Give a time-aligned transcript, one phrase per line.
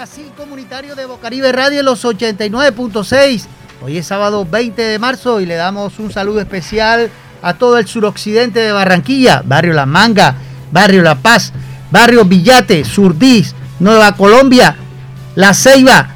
[0.00, 3.44] Magazine Comunitario de Bocaribe Radio en los 89.6.
[3.82, 7.10] Hoy es sábado 20 de marzo y le damos un saludo especial
[7.42, 10.36] a todo el suroccidente de Barranquilla, Barrio La Manga,
[10.72, 11.52] Barrio La Paz,
[11.90, 14.74] Barrio Villate, Surdís, Nueva Colombia,
[15.34, 16.08] La Ceiba.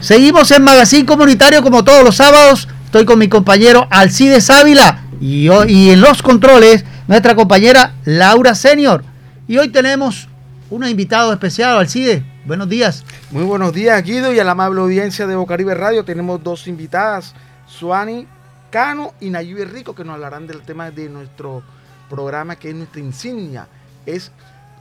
[0.00, 2.66] Seguimos en Magazine Comunitario como todos los sábados.
[2.86, 9.04] Estoy con mi compañero Alcides Ávila y, y en los controles nuestra compañera Laura Senior.
[9.46, 10.26] Y hoy tenemos
[10.70, 12.31] un invitado especial, Alcide.
[12.44, 13.04] Buenos días.
[13.30, 16.04] Muy buenos días, Guido, y a la amable audiencia de Bocaribe Radio.
[16.04, 17.34] Tenemos dos invitadas,
[17.66, 18.26] Suani
[18.70, 21.62] Cano y Nayib Rico, que nos hablarán del tema de nuestro
[22.10, 23.68] programa, que es nuestra insignia,
[24.06, 24.32] es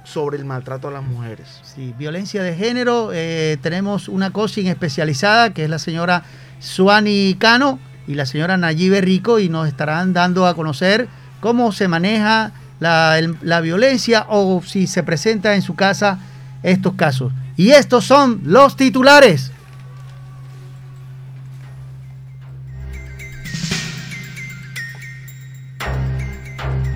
[0.03, 1.61] sobre el maltrato a las mujeres.
[1.63, 3.11] Sí, violencia de género.
[3.13, 6.23] Eh, tenemos una coaching especializada, que es la señora
[6.59, 7.77] Suani Cano
[8.07, 11.07] y la señora Nayib Rico, y nos estarán dando a conocer
[11.39, 16.17] cómo se maneja la, violencia o si se presenta en su casa
[16.63, 17.31] estos casos.
[17.61, 19.51] Y estos son los titulares.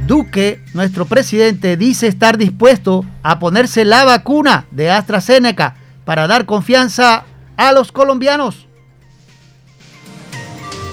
[0.08, 7.26] Duque, nuestro presidente, dice estar dispuesto a ponerse la vacuna de AstraZeneca para dar confianza
[7.58, 8.66] a los colombianos.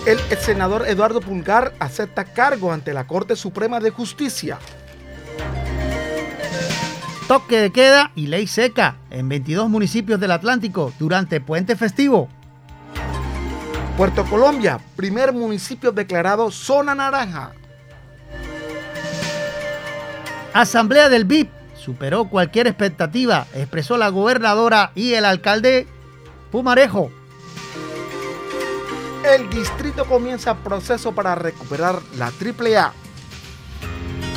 [0.05, 4.59] El senador Eduardo Pulgar acepta cargo ante la Corte Suprema de Justicia
[7.33, 12.29] toque de queda y ley seca en 22 municipios del Atlántico durante puente festivo.
[13.97, 17.53] Puerto Colombia, primer municipio declarado zona naranja.
[20.53, 25.87] Asamblea del BIP superó cualquier expectativa, expresó la gobernadora y el alcalde
[26.51, 27.11] Pumarejo.
[29.35, 32.93] El distrito comienza proceso para recuperar la AAA.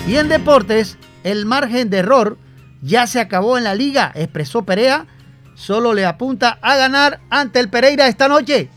[0.08, 2.38] Y en deportes, el margen de error
[2.86, 5.08] ya se acabó en la liga, expresó Perea.
[5.56, 8.70] Solo le apunta a ganar ante el Pereira esta noche.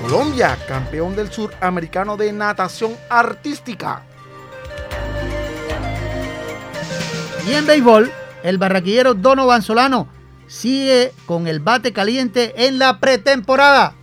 [0.00, 4.02] Colombia, campeón del suramericano de natación artística.
[7.48, 8.12] Y en béisbol,
[8.44, 10.08] el barraquillero Donovan Solano
[10.46, 13.94] sigue con el bate caliente en la pretemporada.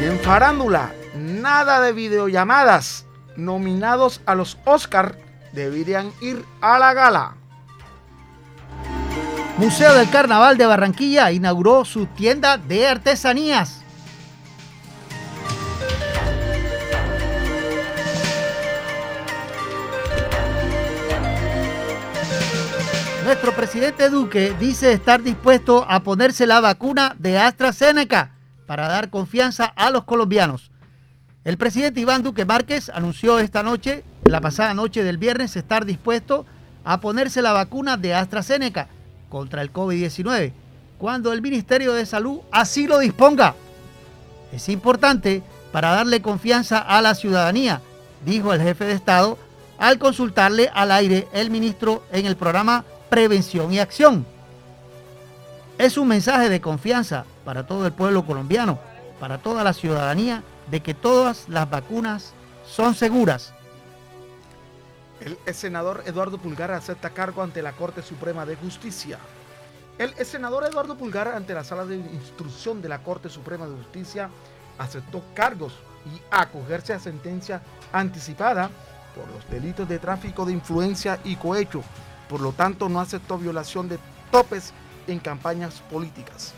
[0.00, 3.05] Y en farándula, nada de videollamadas
[3.36, 5.18] nominados a los Oscar
[5.52, 7.34] deberían ir a la gala.
[9.58, 13.82] Museo del Carnaval de Barranquilla inauguró su tienda de artesanías.
[23.24, 28.30] Nuestro presidente Duque dice estar dispuesto a ponerse la vacuna de AstraZeneca
[28.66, 30.65] para dar confianza a los colombianos.
[31.46, 36.44] El presidente Iván Duque Márquez anunció esta noche, la pasada noche del viernes, estar dispuesto
[36.84, 38.88] a ponerse la vacuna de AstraZeneca
[39.28, 40.50] contra el COVID-19,
[40.98, 43.54] cuando el Ministerio de Salud así lo disponga.
[44.50, 47.80] Es importante para darle confianza a la ciudadanía,
[48.24, 49.38] dijo el jefe de Estado
[49.78, 54.26] al consultarle al aire el ministro en el programa Prevención y Acción.
[55.78, 58.80] Es un mensaje de confianza para todo el pueblo colombiano,
[59.20, 62.32] para toda la ciudadanía de que todas las vacunas
[62.66, 63.52] son seguras.
[65.20, 69.18] El senador Eduardo Pulgar acepta cargo ante la Corte Suprema de Justicia.
[69.98, 74.28] El senador Eduardo Pulgar ante la sala de instrucción de la Corte Suprema de Justicia
[74.76, 75.72] aceptó cargos
[76.04, 77.62] y acogerse a sentencia
[77.92, 78.70] anticipada
[79.14, 81.82] por los delitos de tráfico de influencia y cohecho.
[82.28, 83.98] Por lo tanto, no aceptó violación de
[84.30, 84.74] topes
[85.06, 86.52] en campañas políticas.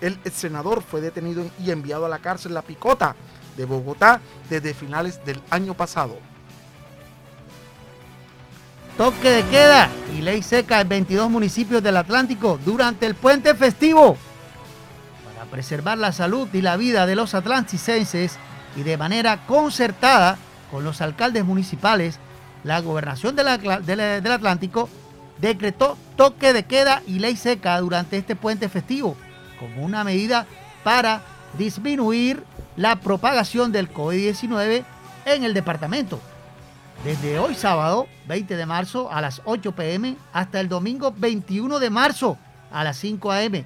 [0.00, 3.14] El senador fue detenido y enviado a la cárcel La Picota
[3.58, 6.16] de Bogotá desde finales del año pasado.
[8.96, 14.16] Toque de queda y ley seca en 22 municipios del Atlántico durante el puente festivo.
[15.24, 18.38] Para preservar la salud y la vida de los atlanticenses
[18.76, 20.38] y de manera concertada
[20.70, 22.18] con los alcaldes municipales,
[22.64, 24.88] la gobernación del Atlántico
[25.40, 29.16] decretó toque de queda y ley seca durante este puente festivo
[29.58, 30.46] como una medida
[30.84, 31.22] para
[31.56, 32.42] disminuir
[32.78, 34.84] la propagación del COVID-19
[35.24, 36.20] en el departamento.
[37.04, 41.90] Desde hoy sábado 20 de marzo a las 8 pm hasta el domingo 21 de
[41.90, 42.38] marzo
[42.72, 43.64] a las 5 am.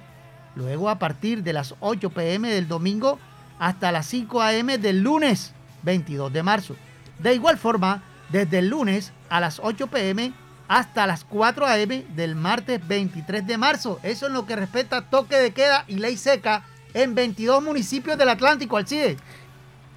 [0.55, 3.19] Luego a partir de las 8 pm del domingo
[3.59, 6.75] hasta las 5 am del lunes 22 de marzo.
[7.19, 10.33] De igual forma, desde el lunes a las 8 pm
[10.67, 13.99] hasta las 4 am del martes 23 de marzo.
[14.01, 18.29] Eso en lo que respecta toque de queda y ley seca en 22 municipios del
[18.29, 19.17] Atlántico, Alcide.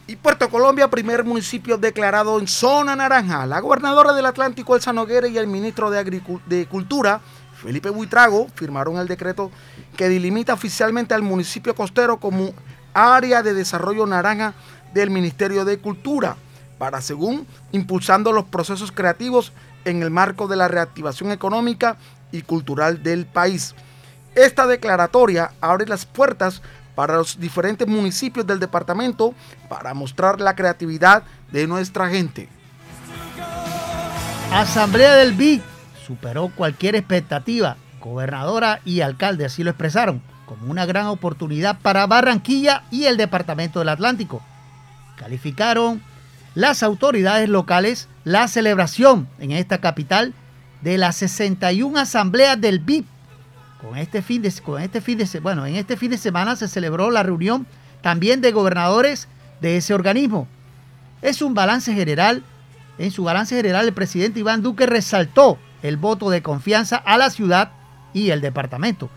[0.08, 3.44] Y Puerto Colombia, primer municipio declarado en zona naranja.
[3.44, 7.20] La gobernadora del Atlántico, Elsa Noguera, y el ministro de, de Cultura,
[7.60, 9.50] Felipe Buitrago, firmaron el decreto
[9.96, 12.54] que delimita oficialmente al municipio costero como
[12.94, 14.54] área de desarrollo naranja
[14.94, 16.36] del Ministerio de Cultura,
[16.78, 19.52] para, según, impulsando los procesos creativos
[19.84, 21.96] en el marco de la reactivación económica
[22.30, 23.74] y cultural del país.
[24.34, 26.62] Esta declaratoria abre las puertas
[26.96, 29.34] para los diferentes municipios del departamento
[29.68, 31.22] para mostrar la creatividad
[31.52, 32.48] de nuestra gente.
[34.50, 35.62] Asamblea del BIC
[36.04, 37.76] superó cualquier expectativa.
[38.00, 43.80] Gobernadora y alcalde así lo expresaron como una gran oportunidad para Barranquilla y el departamento
[43.80, 44.42] del Atlántico.
[45.16, 46.02] Calificaron
[46.54, 50.32] las autoridades locales la celebración en esta capital
[50.82, 53.06] de las 61 asambleas del BIP
[53.80, 57.10] con este fin con este fin de, bueno, en este fin de semana se celebró
[57.10, 57.66] la reunión
[58.00, 59.28] también de gobernadores
[59.60, 60.46] de ese organismo.
[61.22, 62.42] Es un balance general.
[62.98, 67.30] En su balance general, el presidente Iván Duque resaltó el voto de confianza a la
[67.30, 67.72] ciudad
[68.14, 69.10] y el departamento.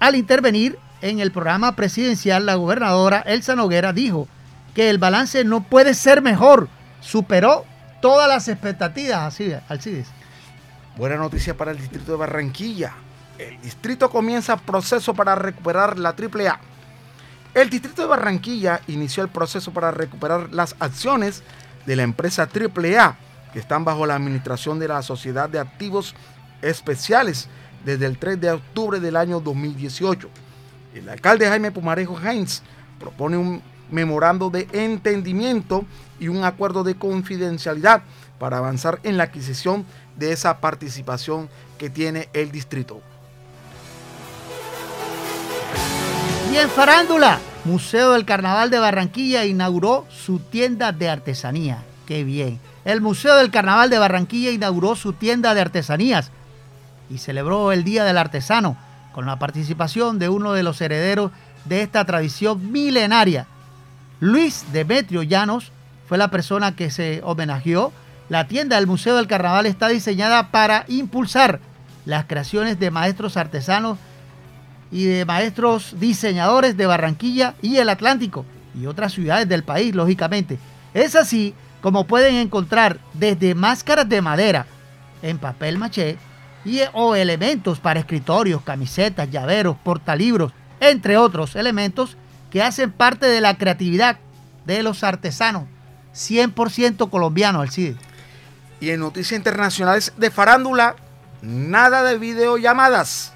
[0.00, 4.26] Al intervenir en el programa presidencial, la gobernadora Elsa Noguera dijo
[4.74, 6.68] que el balance no puede ser mejor.
[7.00, 7.64] Superó
[8.02, 9.38] todas las expectativas,
[9.68, 10.08] Alcides.
[10.96, 12.94] Buena noticia para el distrito de Barranquilla
[13.38, 16.60] el distrito comienza proceso para recuperar la AAA.
[17.54, 21.42] El distrito de Barranquilla inició el proceso para recuperar las acciones
[21.86, 23.16] de la empresa AAA
[23.52, 26.14] que están bajo la administración de la Sociedad de Activos
[26.60, 27.48] Especiales
[27.84, 30.28] desde el 3 de octubre del año 2018.
[30.94, 32.62] El alcalde Jaime Pumarejo Heinz
[32.98, 35.86] propone un memorando de entendimiento
[36.20, 38.02] y un acuerdo de confidencialidad
[38.38, 39.86] para avanzar en la adquisición
[40.16, 41.48] de esa participación
[41.78, 43.00] que tiene el distrito.
[46.50, 51.82] Y en farándula, Museo del Carnaval de Barranquilla inauguró su tienda de artesanía.
[52.06, 52.58] Qué bien.
[52.86, 56.30] El Museo del Carnaval de Barranquilla inauguró su tienda de artesanías
[57.10, 58.78] y celebró el Día del Artesano
[59.12, 61.32] con la participación de uno de los herederos
[61.66, 63.46] de esta tradición milenaria.
[64.20, 65.70] Luis Demetrio Llanos
[66.08, 67.92] fue la persona que se homenajeó.
[68.30, 71.60] La tienda del Museo del Carnaval está diseñada para impulsar
[72.06, 73.98] las creaciones de maestros artesanos
[74.90, 78.44] y de maestros diseñadores de Barranquilla y el Atlántico
[78.74, 80.58] y otras ciudades del país, lógicamente.
[80.94, 84.66] Es así como pueden encontrar desde máscaras de madera
[85.22, 86.16] en papel maché
[86.64, 92.16] y, o elementos para escritorios, camisetas, llaveros, portalibros, entre otros elementos
[92.50, 94.18] que hacen parte de la creatividad
[94.64, 95.64] de los artesanos,
[96.14, 97.96] 100% colombianos, Alcide.
[98.80, 100.96] Y en noticias internacionales de farándula,
[101.42, 103.34] nada de videollamadas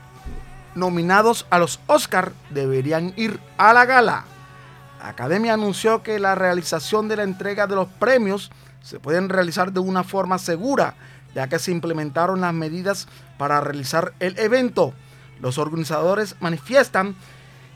[0.75, 4.25] nominados a los Oscar deberían ir a la gala.
[5.01, 8.51] La academia anunció que la realización de la entrega de los premios
[8.83, 10.95] se pueden realizar de una forma segura,
[11.35, 13.09] ya que se implementaron las medidas
[13.39, 14.93] para realizar el evento.
[15.41, 17.17] Los organizadores manifiestan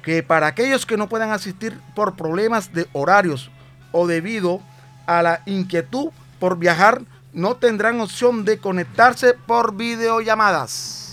[0.02, 3.50] que para aquellos que no puedan asistir por problemas de horarios
[3.90, 4.60] o debido
[5.06, 11.05] a la inquietud por viajar, no tendrán opción de conectarse por videollamadas.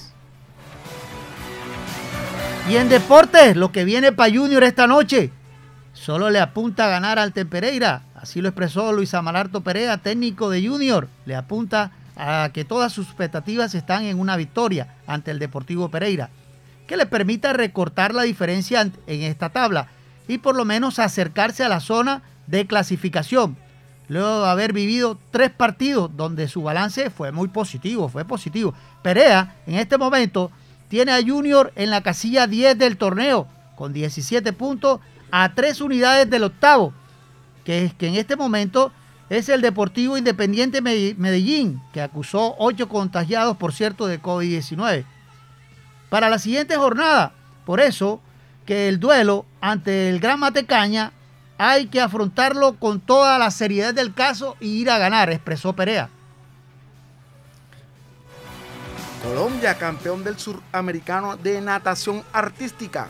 [2.69, 5.31] Y en deportes, lo que viene para Junior esta noche,
[5.91, 8.03] solo le apunta a ganar al Pereira.
[8.15, 11.09] Así lo expresó Luis Amalarto Perea, técnico de Junior.
[11.25, 16.29] Le apunta a que todas sus expectativas están en una victoria ante el Deportivo Pereira,
[16.87, 19.87] que le permita recortar la diferencia en esta tabla
[20.29, 23.57] y por lo menos acercarse a la zona de clasificación.
[24.07, 28.73] Luego de haber vivido tres partidos donde su balance fue muy positivo, fue positivo.
[29.01, 30.49] Perea en este momento
[30.93, 34.99] tiene a Junior en la casilla 10 del torneo, con 17 puntos
[35.31, 36.93] a 3 unidades del octavo,
[37.65, 38.91] que, es, que en este momento
[39.27, 45.03] es el Deportivo Independiente Medellín, que acusó 8 contagiados, por cierto, de COVID-19.
[46.11, 47.33] Para la siguiente jornada,
[47.65, 48.21] por eso
[48.67, 51.11] que el duelo ante el Gran Matecaña
[51.57, 56.11] hay que afrontarlo con toda la seriedad del caso y ir a ganar, expresó Perea.
[59.23, 63.07] Colombia, campeón del suramericano de natación artística.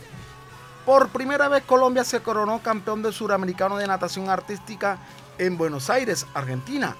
[0.86, 4.98] Por primera vez Colombia se coronó campeón del suramericano de natación artística
[5.38, 6.94] en Buenos Aires, Argentina.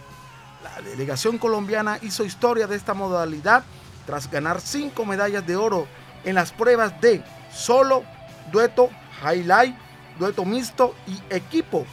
[0.64, 3.62] La delegación colombiana hizo historia de esta modalidad
[4.04, 5.87] tras ganar cinco medallas de oro
[6.25, 8.02] en las pruebas de solo,
[8.50, 8.90] dueto,
[9.23, 9.76] highlight,
[10.18, 11.87] dueto mixto y equipo.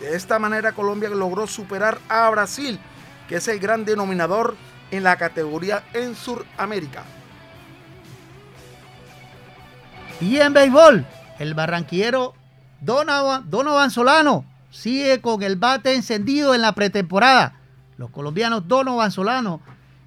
[0.00, 2.78] De esta manera Colombia logró superar a Brasil,
[3.26, 4.54] que es el gran denominador
[4.90, 7.04] en la categoría en Suramérica.
[10.20, 11.06] Y en béisbol,
[11.38, 12.34] el barranquillero
[12.80, 17.60] Donovan, Solano sigue con el bate encendido en la pretemporada.
[17.96, 19.60] Los colombianos Donovan Solano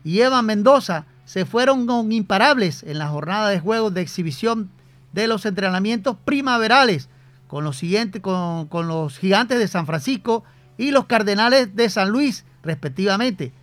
[0.04, 4.70] y Evan Mendoza se fueron imparables en la jornada de juegos de exhibición
[5.14, 7.10] de los entrenamientos primaverales
[7.48, 10.44] con los, siguientes, con, con los gigantes de San Francisco
[10.78, 13.54] y los cardenales de San Luis, respectivamente,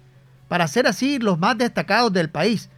[0.49, 2.71] para ser así los más destacados del país.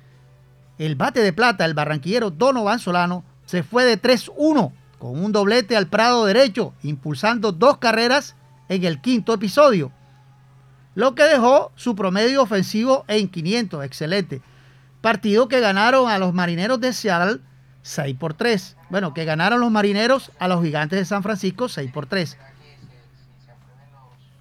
[0.78, 5.76] El bate de plata, el barranquillero Donovan Solano, se fue de 3-1 con un doblete
[5.76, 8.36] al prado derecho, impulsando dos carreras
[8.68, 9.92] en el quinto episodio,
[10.94, 14.42] lo que dejó su promedio ofensivo en 500, excelente.
[15.00, 17.40] Partido que ganaron a los marineros de Seattle
[17.82, 18.76] 6 por 3.
[18.90, 22.36] Bueno, que ganaron los marineros a los gigantes de San Francisco 6 por 3.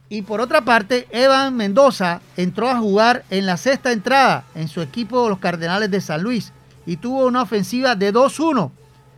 [0.10, 4.82] Y por otra parte, Evan Mendoza entró a jugar en la sexta entrada en su
[4.82, 6.52] equipo los Cardenales de San Luis
[6.88, 8.72] y tuvo una ofensiva de 2-1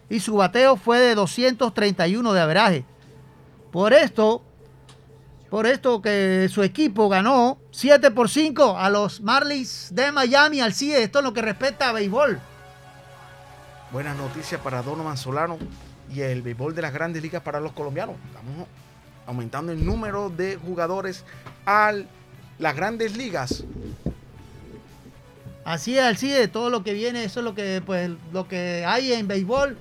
[0.09, 2.85] y su bateo fue de 231 de averaje.
[3.71, 4.43] Por esto,
[5.49, 10.73] por esto que su equipo ganó 7 por 5 a los Marlins de Miami al
[10.73, 11.03] CIE.
[11.03, 12.37] Esto es lo que respecta a béisbol.
[13.93, 15.57] Buenas noticias para Donovan Solano
[16.13, 18.17] y el béisbol de las grandes ligas para los colombianos.
[18.27, 18.67] Estamos
[19.25, 21.23] aumentando el número de jugadores
[21.65, 21.93] a
[22.59, 23.63] las grandes ligas.
[25.63, 28.83] Así es, así de todo lo que viene, eso es lo que, pues, lo que
[28.85, 29.77] hay en béisbol.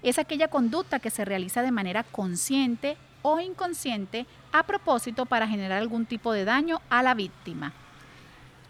[0.03, 5.79] Es aquella conducta que se realiza de manera consciente o inconsciente a propósito para generar
[5.79, 7.73] algún tipo de daño a la víctima.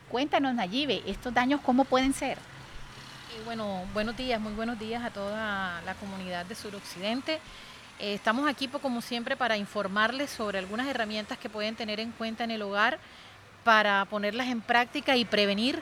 [0.10, 2.38] Cuéntanos, Nayibe, ¿estos daños cómo pueden ser?
[3.46, 7.40] bueno, buenos días, muy buenos días a toda la comunidad de Suroccidente.
[8.00, 12.12] Eh, estamos aquí, pues, como siempre, para informarles sobre algunas herramientas que pueden tener en
[12.12, 13.00] cuenta en el hogar
[13.64, 15.82] para ponerlas en práctica y prevenir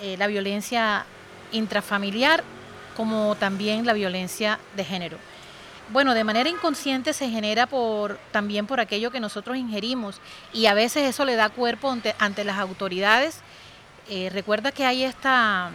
[0.00, 1.04] eh, la violencia
[1.52, 2.44] intrafamiliar
[2.96, 5.18] como también la violencia de género.
[5.92, 7.68] Bueno, de manera inconsciente se genera
[8.30, 10.20] también por aquello que nosotros ingerimos
[10.52, 13.40] y a veces eso le da cuerpo ante, las autoridades.
[14.08, 15.70] Eh, recuerda que hay esta,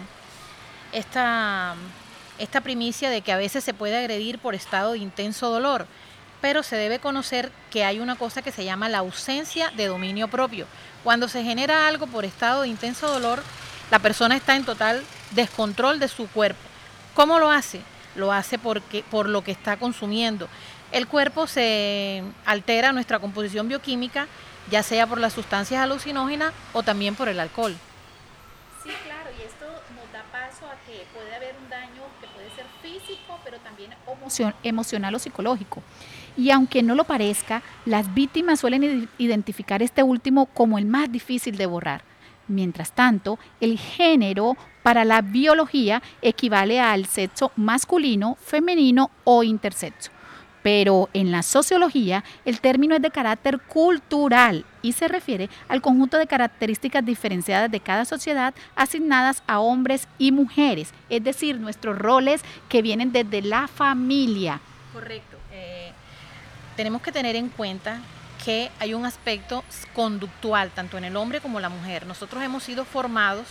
[0.93, 1.75] esta,
[2.39, 5.85] esta primicia de que a veces se puede agredir por estado de intenso dolor,
[6.39, 10.29] pero se debe conocer que hay una cosa que se llama la ausencia de dominio
[10.29, 10.65] propio.
[11.03, 13.43] Cuando se genera algo por estado de intenso dolor,
[13.91, 16.74] la persona está en total descontrol de su cuerpo
[17.15, 17.79] ¿Cómo lo hace?
[18.15, 20.49] Lo hace porque, por lo que está consumiendo.
[20.91, 24.27] El cuerpo se altera nuestra composición bioquímica,
[24.69, 27.73] ya sea por las sustancias alucinógenas o también por el alcohol.
[28.83, 32.49] Sí, claro, y esto nos da paso a que puede haber un daño que puede
[32.53, 33.93] ser físico, pero también
[34.63, 35.81] emocional o psicológico.
[36.35, 41.55] Y aunque no lo parezca, las víctimas suelen identificar este último como el más difícil
[41.55, 42.14] de borrar.
[42.47, 50.11] Mientras tanto, el género para la biología equivale al sexo masculino, femenino o intersexo.
[50.61, 56.17] Pero en la sociología el término es de carácter cultural y se refiere al conjunto
[56.17, 62.41] de características diferenciadas de cada sociedad asignadas a hombres y mujeres, es decir, nuestros roles
[62.69, 64.59] que vienen desde la familia.
[64.93, 65.37] Correcto.
[66.75, 67.99] tenemos que tener en cuenta
[68.45, 69.63] que hay un aspecto
[69.95, 72.05] conductual, tanto en el hombre como en la mujer.
[72.05, 73.47] Nosotros hemos sido formados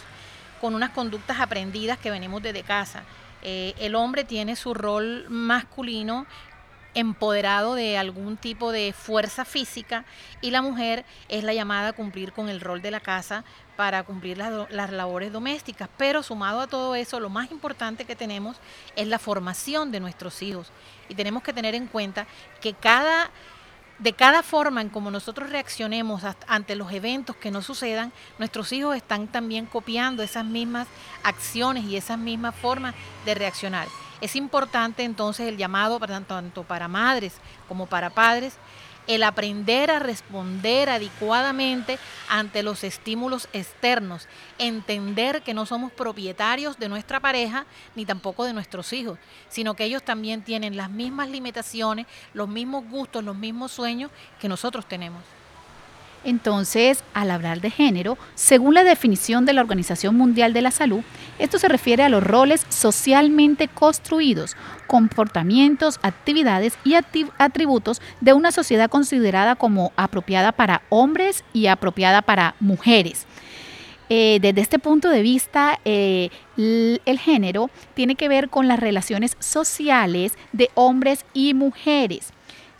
[0.61, 3.03] con unas conductas aprendidas que venimos desde casa.
[3.43, 6.27] Eh, el hombre tiene su rol masculino
[6.95, 10.05] empoderado de algún tipo de fuerza física
[10.41, 13.43] y la mujer es la llamada a cumplir con el rol de la casa
[13.75, 15.89] para cumplir las, las, labores domésticas.
[15.99, 18.59] Pero sumado a todo eso, lo más importante que tenemos
[18.95, 20.71] es la formación de nuestros hijos.
[21.09, 22.29] Y tenemos que tener en cuenta
[22.61, 23.33] que cada
[23.99, 28.97] de cada forma en como nosotros reaccionemos ante los eventos que no sucedan, nuestros hijos
[28.97, 30.89] están también copiando esas mismas
[31.23, 33.87] acciones y esas mismas formas de reaccionar.
[34.21, 37.35] Es importante entonces el llamado tanto para madres
[37.69, 38.55] como para padres
[39.07, 46.89] el aprender a responder adecuadamente ante los estímulos externos, entender que no somos propietarios de
[46.89, 49.19] nuestra pareja ni tampoco de nuestros hijos,
[49.49, 54.49] sino que ellos también tienen las mismas limitaciones, los mismos gustos, los mismos sueños que
[54.49, 55.23] nosotros tenemos.
[56.25, 61.03] Entonces, al hablar de género, según la definición de la Organización Mundial de la Salud,
[61.39, 68.89] esto se refiere a los roles socialmente construidos, comportamientos, actividades y atributos de una sociedad
[68.89, 73.27] considerada como apropiada para hombres y apropiada para mujeres.
[74.11, 79.37] Eh, desde este punto de vista, eh, el género tiene que ver con las relaciones
[79.41, 82.34] sociales de hombres y mujeres.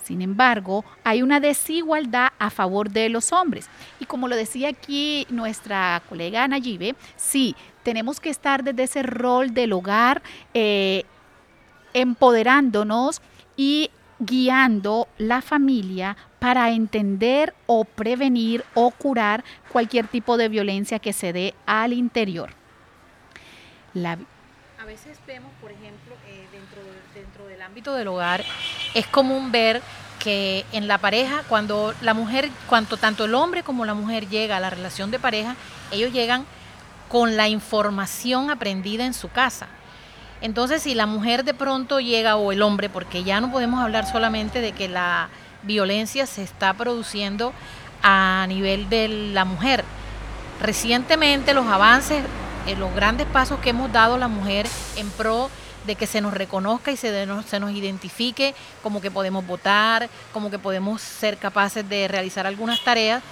[0.05, 3.69] Sin embargo, hay una desigualdad a favor de los hombres.
[3.99, 9.55] Y como lo decía aquí nuestra colega Nayibe, sí, tenemos que estar desde ese rol
[9.55, 11.05] del hogar, eh,
[11.95, 13.23] empoderándonos
[13.57, 21.15] y guiando la familia para entender o prevenir o curar cualquier tipo de violencia que
[21.15, 22.51] se dé al interior.
[24.85, 26.45] A veces vemos, por ejemplo, eh,
[27.15, 28.45] dentro, del ámbito del hogar,
[28.93, 29.81] es común ver
[30.19, 34.59] que en la pareja, cuando la mujer, cuanto tanto el hombre como la mujer llega
[34.59, 35.57] a la relación de pareja,
[35.91, 36.45] ellos llegan
[37.09, 39.69] con la información aprendida en su casa.
[40.43, 44.07] Entonces, si la mujer de pronto llega, o el hombre, porque ya no podemos hablar
[44.07, 45.31] solamente de que la
[45.63, 47.55] violencia se está produciendo
[48.03, 49.83] a nivel de la mujer.
[50.61, 52.23] Recientemente los avances,
[52.79, 55.51] los grandes pasos que hemos dado la mujer en pro
[55.87, 60.09] de que se nos reconozca y se, nos, se nos identifique como que podemos votar,
[60.33, 63.23] como que podemos ser capaces de realizar algunas tareas,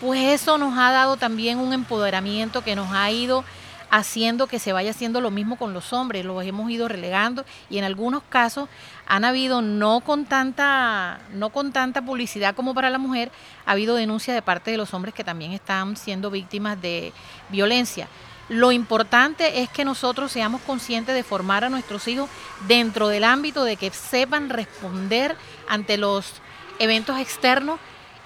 [0.00, 3.44] pues eso nos ha dado también un empoderamiento que nos ha ido
[3.92, 7.76] haciendo que se vaya haciendo lo mismo con los hombres, los hemos ido relegando y
[7.76, 8.70] en algunos casos
[9.06, 13.30] han habido no con tanta no con tanta publicidad como para la mujer,
[13.66, 17.12] ha habido denuncia de parte de los hombres que también están siendo víctimas de
[17.50, 18.08] violencia.
[18.52, 22.28] Lo importante es que nosotros seamos conscientes de formar a nuestros hijos
[22.68, 25.38] dentro del ámbito de que sepan responder
[25.70, 26.34] ante los
[26.78, 27.80] eventos externos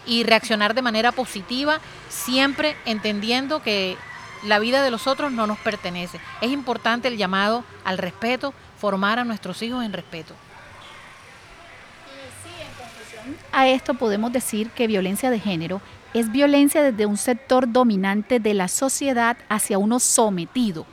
[0.05, 3.97] y reaccionar de manera positiva, siempre entendiendo que
[4.43, 6.19] la vida de los otros no nos pertenece.
[6.41, 10.35] Es importante el llamado al respeto, formar a nuestros hijos en respeto.
[13.53, 15.81] A esto podemos decir que violencia de género
[16.17, 20.87] es violencia desde un sector dominante de la sociedad hacia uno sometido.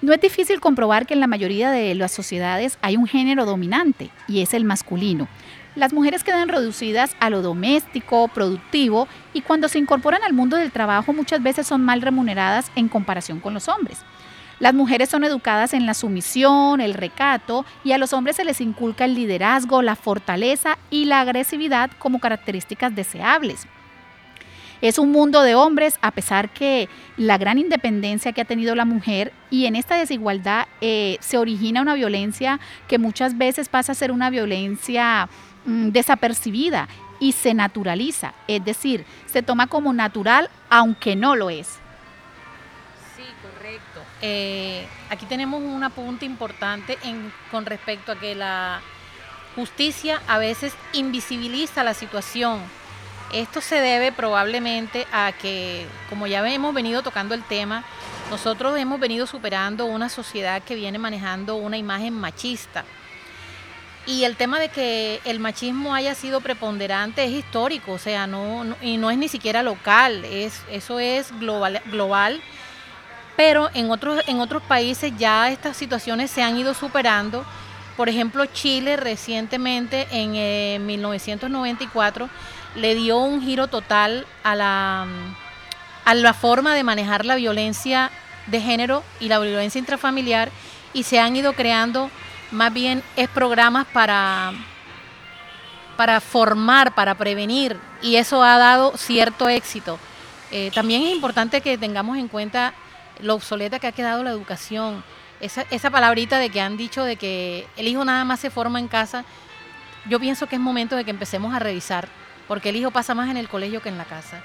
[0.00, 4.10] No es difícil comprobar que en la mayoría de las sociedades hay un género dominante
[4.28, 5.26] y es el masculino.
[5.74, 10.70] Las mujeres quedan reducidas a lo doméstico, productivo y cuando se incorporan al mundo del
[10.70, 14.02] trabajo muchas veces son mal remuneradas en comparación con los hombres.
[14.60, 18.60] Las mujeres son educadas en la sumisión, el recato y a los hombres se les
[18.60, 23.66] inculca el liderazgo, la fortaleza y la agresividad como características deseables.
[24.80, 28.84] Es un mundo de hombres, a pesar que la gran independencia que ha tenido la
[28.84, 33.94] mujer y en esta desigualdad eh, se origina una violencia que muchas veces pasa a
[33.96, 35.28] ser una violencia
[35.64, 36.88] mm, desapercibida
[37.18, 41.66] y se naturaliza, es decir, se toma como natural aunque no lo es.
[43.16, 44.00] Sí, correcto.
[44.22, 46.96] Eh, aquí tenemos un apunte importante
[47.50, 48.80] con respecto a que la
[49.56, 52.60] justicia a veces invisibiliza la situación
[53.32, 57.84] esto se debe probablemente a que, como ya hemos venido tocando el tema,
[58.30, 62.84] nosotros hemos venido superando una sociedad que viene manejando una imagen machista.
[64.06, 68.64] Y el tema de que el machismo haya sido preponderante es histórico, o sea, no,
[68.80, 72.40] y no es ni siquiera local, es, eso es global, global.
[73.36, 77.44] Pero en otros, en otros países ya estas situaciones se han ido superando.
[77.98, 82.28] Por ejemplo, Chile recientemente, en 1994, eh,
[82.78, 85.06] le dio un giro total a la,
[86.04, 88.10] a la forma de manejar la violencia
[88.46, 90.50] de género y la violencia intrafamiliar
[90.92, 92.10] y se han ido creando
[92.50, 94.52] más bien es programas para
[95.98, 99.98] para formar, para prevenir, y eso ha dado cierto éxito.
[100.52, 102.72] Eh, también es importante que tengamos en cuenta
[103.20, 105.02] lo obsoleta que ha quedado la educación.
[105.40, 108.78] Esa, esa palabrita de que han dicho de que el hijo nada más se forma
[108.78, 109.24] en casa,
[110.08, 112.08] yo pienso que es momento de que empecemos a revisar,
[112.48, 114.40] porque el hijo pasa más en el colegio que en la casa.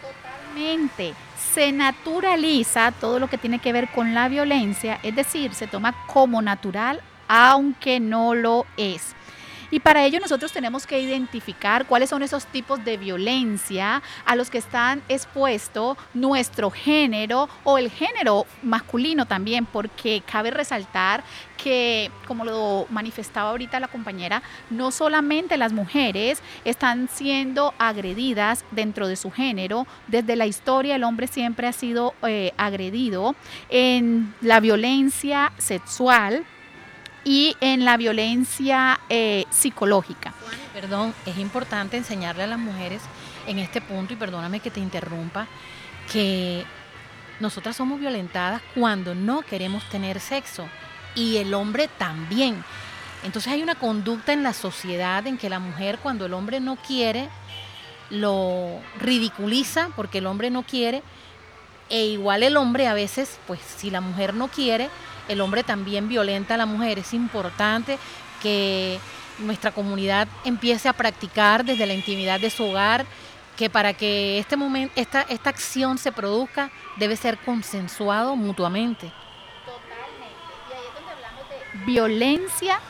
[0.00, 1.14] Totalmente.
[1.52, 5.94] Se naturaliza todo lo que tiene que ver con la violencia, es decir, se toma
[6.06, 9.14] como natural, aunque no lo es.
[9.72, 14.50] Y para ello nosotros tenemos que identificar cuáles son esos tipos de violencia a los
[14.50, 21.24] que están expuestos nuestro género o el género masculino también, porque cabe resaltar
[21.56, 29.08] que, como lo manifestaba ahorita la compañera, no solamente las mujeres están siendo agredidas dentro
[29.08, 33.34] de su género, desde la historia el hombre siempre ha sido eh, agredido
[33.70, 36.44] en la violencia sexual,
[37.24, 40.34] y en la violencia eh, psicológica.
[40.72, 43.02] Perdón, es importante enseñarle a las mujeres
[43.46, 45.46] en este punto, y perdóname que te interrumpa,
[46.12, 46.64] que
[47.40, 50.66] nosotras somos violentadas cuando no queremos tener sexo
[51.14, 52.64] y el hombre también.
[53.24, 56.76] Entonces hay una conducta en la sociedad en que la mujer cuando el hombre no
[56.76, 57.28] quiere,
[58.10, 61.02] lo ridiculiza porque el hombre no quiere,
[61.88, 64.88] e igual el hombre a veces, pues si la mujer no quiere,
[65.28, 66.98] el hombre también violenta a la mujer.
[66.98, 67.98] Es importante
[68.42, 68.98] que
[69.38, 73.06] nuestra comunidad empiece a practicar desde la intimidad de su hogar,
[73.56, 79.12] que para que este momento, esta, esta acción se produzca, debe ser consensuado mutuamente.
[79.64, 80.36] Totalmente.
[80.70, 82.80] Y ahí es donde hablamos de violencia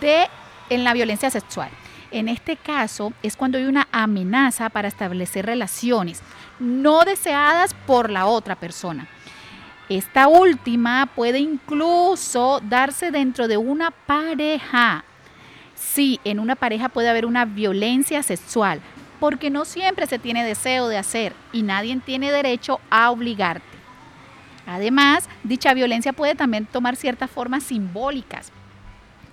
[0.00, 0.28] de,
[0.70, 1.70] en la violencia sexual.
[2.10, 6.22] En este caso es cuando hay una amenaza para establecer relaciones
[6.58, 9.08] no deseadas por la otra persona.
[9.88, 15.04] Esta última puede incluso darse dentro de una pareja.
[15.74, 18.82] Sí, en una pareja puede haber una violencia sexual,
[19.18, 23.64] porque no siempre se tiene deseo de hacer y nadie tiene derecho a obligarte.
[24.66, 28.52] Además, dicha violencia puede también tomar ciertas formas simbólicas,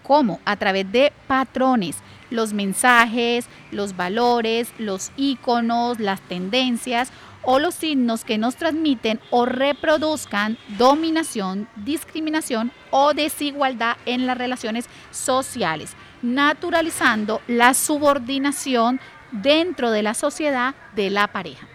[0.04, 1.98] como a través de patrones,
[2.30, 7.12] los mensajes, los valores, los iconos, las tendencias
[7.46, 14.88] o los signos que nos transmiten o reproduzcan dominación, discriminación o desigualdad en las relaciones
[15.12, 19.00] sociales, naturalizando la subordinación
[19.32, 21.68] dentro de la sociedad de la pareja.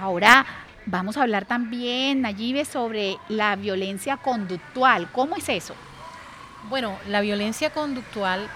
[0.00, 0.46] Ahora
[0.86, 5.10] vamos a hablar también, Nayibe, sobre la violencia conductual.
[5.12, 5.74] ¿Cómo es eso?
[6.68, 8.48] Bueno, la violencia conductual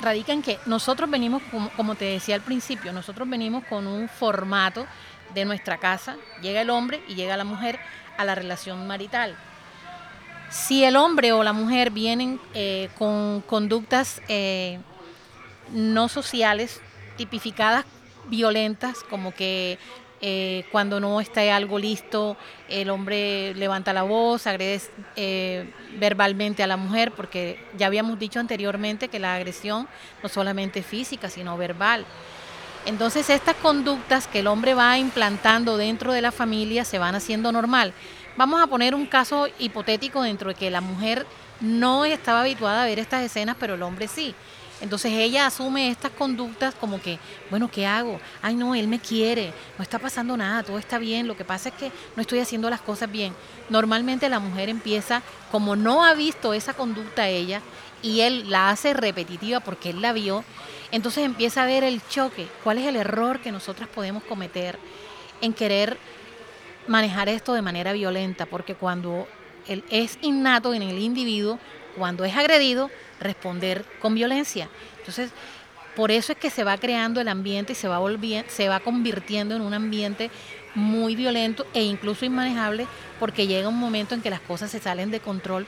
[0.00, 1.42] radica en que nosotros venimos,
[1.76, 4.86] como, te decía al principio, nosotros venimos con un formato
[5.34, 7.78] de nuestra casa, llega el hombre y llega la mujer
[8.16, 9.36] a la relación marital.
[10.50, 14.80] Si el hombre o la mujer vienen eh, con conductas eh,
[15.72, 16.80] no sociales,
[17.16, 17.84] tipificadas
[18.28, 19.78] violentas, como que
[20.20, 22.36] eh, cuando no está algo listo,
[22.68, 24.80] el hombre levanta la voz, agrede
[25.98, 29.88] verbalmente a la mujer, porque ya habíamos dicho anteriormente que la agresión
[30.22, 32.04] no solamente física, sino verbal.
[32.86, 37.52] Entonces estas conductas que el hombre va implantando dentro de la familia se van haciendo
[37.52, 37.92] normal.
[38.36, 41.26] Vamos a poner un caso hipotético dentro de que la mujer
[41.60, 44.34] no estaba habituada a ver estas escenas, pero el hombre sí.
[44.80, 47.18] Entonces ella asume estas conductas como que,
[47.50, 48.18] bueno, ¿qué hago?
[48.40, 51.68] Ay, no, él me quiere, no está pasando nada, todo está bien, lo que pasa
[51.68, 53.34] es que no estoy haciendo las cosas bien.
[53.68, 57.60] Normalmente la mujer empieza, como no ha visto esa conducta ella,
[58.02, 60.44] y él la hace repetitiva porque él la vio,
[60.92, 64.78] entonces empieza a ver el choque, cuál es el error que nosotras podemos cometer
[65.40, 65.96] en querer
[66.86, 69.28] manejar esto de manera violenta, porque cuando
[69.66, 71.58] es innato en el individuo,
[71.96, 74.68] cuando es agredido, responder con violencia.
[74.98, 75.30] Entonces,
[75.94, 78.00] por eso es que se va creando el ambiente y se va,
[78.48, 80.30] se va convirtiendo en un ambiente
[80.74, 82.86] muy violento e incluso inmanejable
[83.18, 85.66] porque llega un momento en que las cosas se salen de control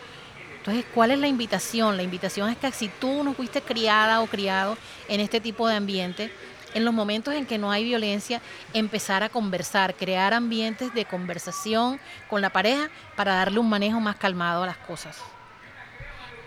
[0.62, 1.96] entonces, ¿cuál es la invitación?
[1.96, 5.74] La invitación es que si tú no fuiste criada o criado en este tipo de
[5.74, 6.30] ambiente,
[6.72, 8.40] en los momentos en que no hay violencia,
[8.72, 11.98] empezar a conversar, crear ambientes de conversación
[12.30, 15.18] con la pareja para darle un manejo más calmado a las cosas.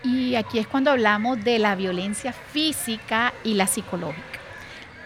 [0.02, 4.40] Y aquí es cuando hablamos de la violencia física y la psicológica.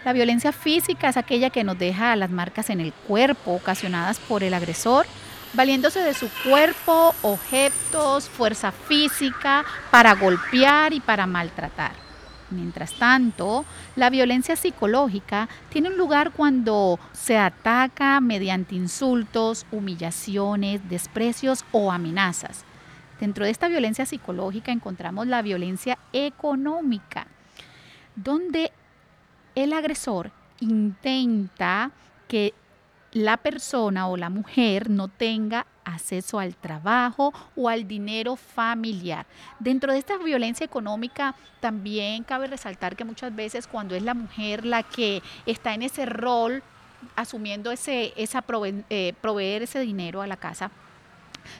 [0.06, 4.44] La violencia física es aquella que nos deja las marcas en el cuerpo ocasionadas por
[4.44, 5.08] el agresor
[5.54, 11.94] valiéndose de su cuerpo, objetos, fuerza física para golpear y para maltratar.
[12.52, 13.64] Mientras tanto,
[13.96, 22.66] la violencia psicológica tiene un lugar cuando se ataca mediante insultos, humillaciones, desprecios o amenazas.
[23.20, 27.28] Dentro de esta violencia psicológica encontramos la violencia económica,
[28.16, 28.72] donde
[29.56, 31.92] el agresor intenta
[32.28, 32.54] que
[33.12, 39.26] la persona o la mujer no tenga acceso al trabajo o al dinero familiar.
[39.60, 44.66] Dentro de esta violencia económica también cabe resaltar que muchas veces cuando es la mujer
[44.66, 46.62] la que está en ese rol
[47.16, 48.44] asumiendo ese, esa
[48.90, 50.70] eh, proveer ese dinero a la casa,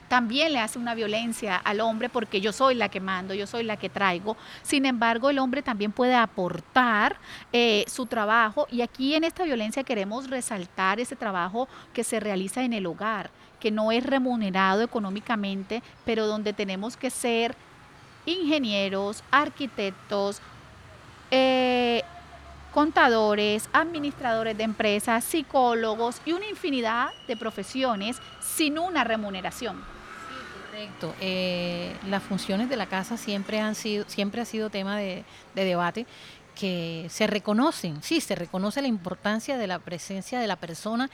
[0.08, 3.64] también le hace una violencia al hombre porque yo soy la que mando, yo soy
[3.64, 4.36] la que traigo.
[4.62, 7.16] Sin embargo, el hombre también puede aportar
[7.52, 12.62] eh, su trabajo y aquí en esta violencia queremos resaltar ese trabajo que se realiza
[12.62, 17.54] en el hogar, que no es remunerado económicamente, pero donde tenemos que ser
[18.26, 20.40] ingenieros, arquitectos,
[21.30, 22.02] eh,
[22.70, 29.76] contadores, administradores de empresas, psicólogos y una infinidad de profesiones sin una remuneración.
[29.76, 31.14] Sí, correcto.
[31.20, 36.06] Eh, las funciones de la casa siempre han sido, siempre ha sido tema de, debate
[36.54, 41.08] que se reconocen, sí, se reconoce la importancia de la presencia de la persona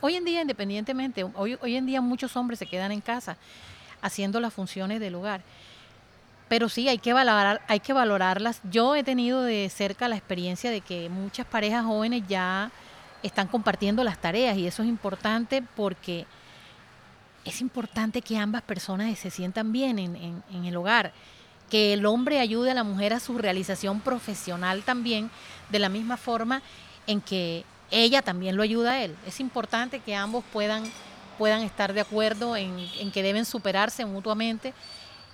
[0.00, 3.36] Hoy en día, independientemente, hoy, hoy en día muchos hombres se quedan en casa
[4.00, 5.42] haciendo las funciones del hogar
[6.50, 8.60] pero sí hay que valorar, hay que valorarlas.
[8.72, 12.72] Yo he tenido de cerca la experiencia de que muchas parejas jóvenes ya
[13.22, 16.26] están compartiendo las tareas y eso es importante porque
[17.44, 21.12] es importante que ambas personas se sientan bien en, el hogar,
[21.70, 25.30] que el hombre ayude a la mujer a su realización profesional también,
[25.68, 26.62] de la misma forma
[27.06, 29.14] en que ella también lo ayuda a él.
[29.24, 30.82] Es importante que ambos puedan,
[31.38, 34.74] puedan estar de acuerdo en que deben superarse mutuamente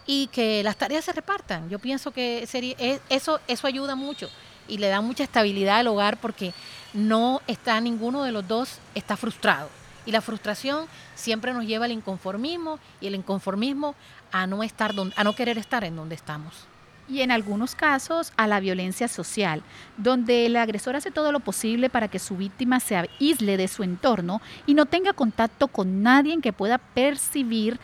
[0.07, 1.69] y que las tareas se repartan.
[1.69, 2.77] Yo pienso que sería,
[3.09, 4.31] eso, eso ayuda mucho
[4.69, 6.53] y le da mucha estabilidad al hogar porque
[6.93, 9.69] no está ninguno de los dos está frustrado.
[10.05, 13.95] Y la frustración siempre nos lleva al inconformismo y el inconformismo
[14.31, 16.67] a no estar donde, a no querer estar en donde estamos.
[17.09, 19.63] Y en algunos casos a la violencia social,
[19.97, 23.85] donde el agresor hace todo lo posible para que su víctima se aísle de su
[23.85, 27.79] entorno y no tenga contacto con nadie que pueda percibir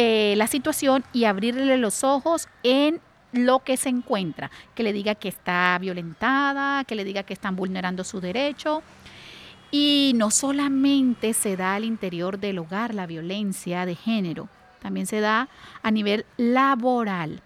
[0.00, 3.00] eh, la situación y abrirle los ojos en
[3.32, 7.56] lo que se encuentra, que le diga que está violentada, que le diga que están
[7.56, 8.84] vulnerando su derecho.
[9.72, 14.48] Y no solamente se da al interior del hogar la violencia de género,
[14.80, 15.48] también se da
[15.82, 17.42] a nivel laboral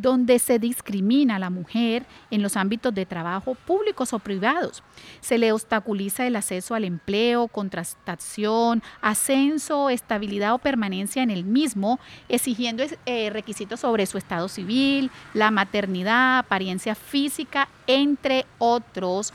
[0.00, 4.82] donde se discrimina a la mujer en los ámbitos de trabajo públicos o privados.
[5.20, 11.98] Se le obstaculiza el acceso al empleo, contratación, ascenso, estabilidad o permanencia en el mismo,
[12.28, 19.32] exigiendo eh, requisitos sobre su estado civil, la maternidad, apariencia física, entre otros.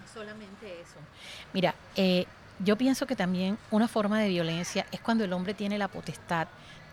[0.00, 0.98] No solamente eso.
[1.52, 2.26] Mira, eh,
[2.60, 6.46] yo pienso que también una forma de violencia es cuando el hombre tiene la potestad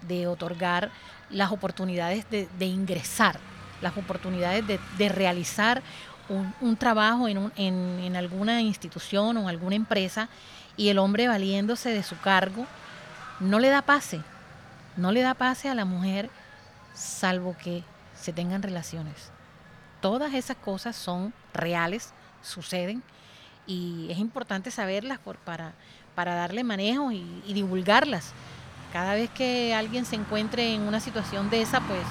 [0.08, 0.92] de otorgar
[1.30, 3.40] las oportunidades de, ingresar,
[3.82, 5.82] las oportunidades de, realizar
[6.62, 10.30] un, trabajo en, en, alguna institución o en alguna empresa
[10.78, 12.66] y el hombre valiéndose de su cargo,
[13.40, 14.22] no le da pase,
[14.98, 16.30] no le da pase a la mujer
[16.94, 17.84] salvo que
[18.20, 19.32] se tengan relaciones.
[20.02, 23.04] Todas esas cosas son reales, suceden
[23.68, 25.74] y es importante saberlas por, para,
[26.14, 28.34] para darle manejo y divulgarlas
[28.92, 32.02] cada vez que alguien se encuentre en una situación de esa, pues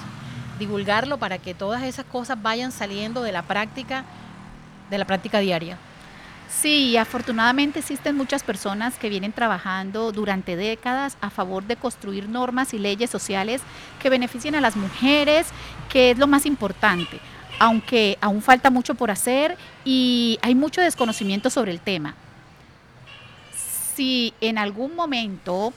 [0.59, 4.05] divulgarlo para que todas esas cosas vayan saliendo de la práctica,
[4.91, 5.79] de la práctica diaria.
[6.49, 12.75] Sí, afortunadamente existen muchas personas que vienen trabajando durante décadas a favor de construir normas
[12.75, 13.61] y leyes sociales
[14.01, 15.49] que beneficien a las mujeres,
[15.89, 17.19] que es lo más importante,
[17.59, 22.15] aunque aún falta mucho por hacer y hay mucho desconocimiento sobre el tema.
[23.95, 25.73] Si en algún momento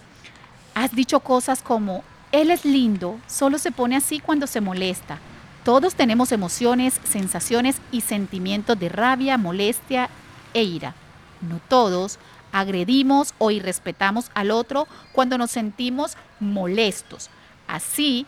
[0.78, 5.18] Has dicho cosas como, él es lindo, solo se pone así cuando se molesta.
[5.64, 10.08] Todos tenemos emociones, sensaciones y sentimientos de rabia, molestia
[10.54, 10.94] e ira.
[11.42, 12.20] No todos
[12.52, 17.32] agredimos o irrespetamos al otro cuando nos sentimos molestos.
[17.68, 18.28] Así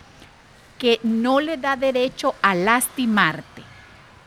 [0.80, 3.62] que no le da derecho a lastimarte.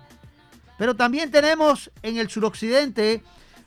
[0.77, 3.23] Pero también tenemos en el suroccidente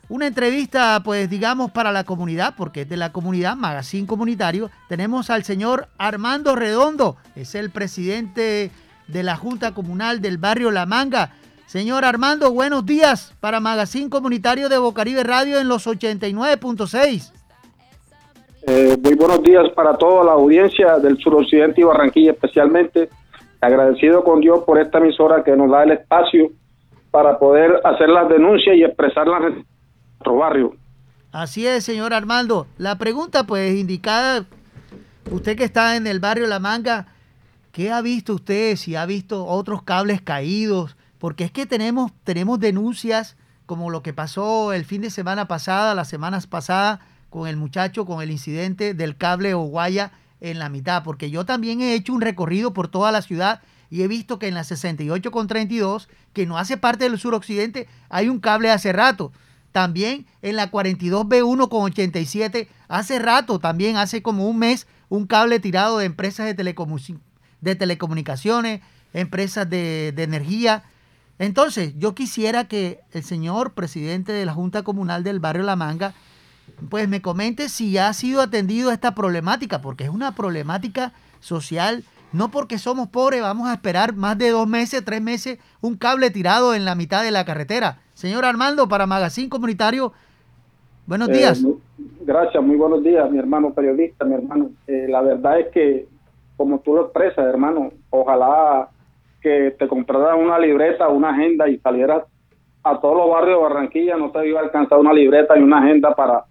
[0.07, 4.69] una entrevista, pues digamos, para la comunidad, porque es de la comunidad, Magazine Comunitario.
[4.87, 8.69] Tenemos al señor Armando Redondo, es el presidente
[9.07, 11.33] de la Junta Comunal del barrio La Manga.
[11.69, 17.31] Señor Armando, buenos días para Magazine Comunitario de Bocaribe Radio en los 89.6.
[18.65, 23.09] Eh, muy buenos días para toda la audiencia del suroccidente y Barranquilla especialmente.
[23.61, 26.49] Agradecido con Dios por esta emisora que nos da el espacio
[27.11, 29.65] para poder hacer las denuncias y expresarlas en
[30.13, 30.73] nuestro barrio.
[31.31, 32.65] Así es, señor Armando.
[32.79, 34.43] La pregunta pues indicada,
[35.29, 37.13] usted que está en el barrio La Manga,
[37.71, 38.75] ¿qué ha visto usted?
[38.75, 44.13] Si ha visto otros cables caídos, porque es que tenemos, tenemos denuncias como lo que
[44.13, 48.93] pasó el fin de semana pasada, las semanas pasadas, con el muchacho, con el incidente
[48.93, 52.87] del cable o guaya en la mitad, porque yo también he hecho un recorrido por
[52.87, 56.77] toda la ciudad y he visto que en la 68 con 32, que no hace
[56.77, 59.31] parte del suroccidente, hay un cable hace rato.
[59.71, 65.59] También en la 42B1 con 87, hace rato, también hace como un mes, un cable
[65.59, 66.75] tirado de empresas de,
[67.61, 68.81] de telecomunicaciones,
[69.13, 70.83] empresas de, de energía.
[71.39, 76.13] Entonces, yo quisiera que el señor presidente de la Junta Comunal del Barrio La Manga
[76.89, 82.03] pues me comente si ha sido atendido esta problemática, porque es una problemática social.
[82.31, 86.29] No porque somos pobres vamos a esperar más de dos meses, tres meses, un cable
[86.29, 88.01] tirado en la mitad de la carretera.
[88.13, 90.13] Señor Armando, para Magazine Comunitario,
[91.07, 91.63] buenos días.
[91.63, 91.75] Eh,
[92.21, 94.69] gracias, muy buenos días, mi hermano periodista, mi hermano.
[94.85, 96.07] Eh, la verdad es que,
[96.55, 98.89] como tú lo expresas, hermano, ojalá
[99.41, 102.23] que te compraras una libreta, una agenda y salieras
[102.83, 105.79] a todos los barrios de Barranquilla, no te iba a alcanzar una libreta y una
[105.79, 106.45] agenda para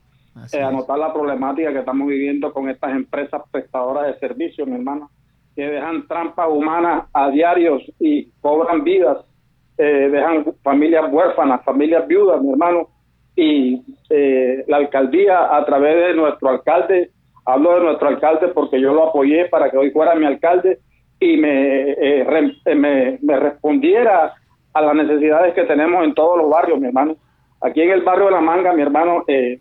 [0.53, 5.11] eh, anotar la problemática que estamos viviendo con estas empresas prestadoras de servicios, mi hermano,
[5.57, 9.19] que dejan trampas humanas a diarios y cobran vidas,
[9.77, 12.89] eh, dejan familias huérfanas, familias viudas, mi hermano,
[13.35, 17.11] y eh, la alcaldía a través de nuestro alcalde,
[17.45, 20.81] hablo de nuestro alcalde porque yo lo apoyé para que hoy fuera mi alcalde
[21.21, 21.97] y me,
[22.75, 24.35] me, me respondiera
[24.73, 27.17] a las necesidades que tenemos en todos los barrios, mi hermano.
[27.61, 29.61] Aquí en el barrio de La Manga, mi hermano, eh,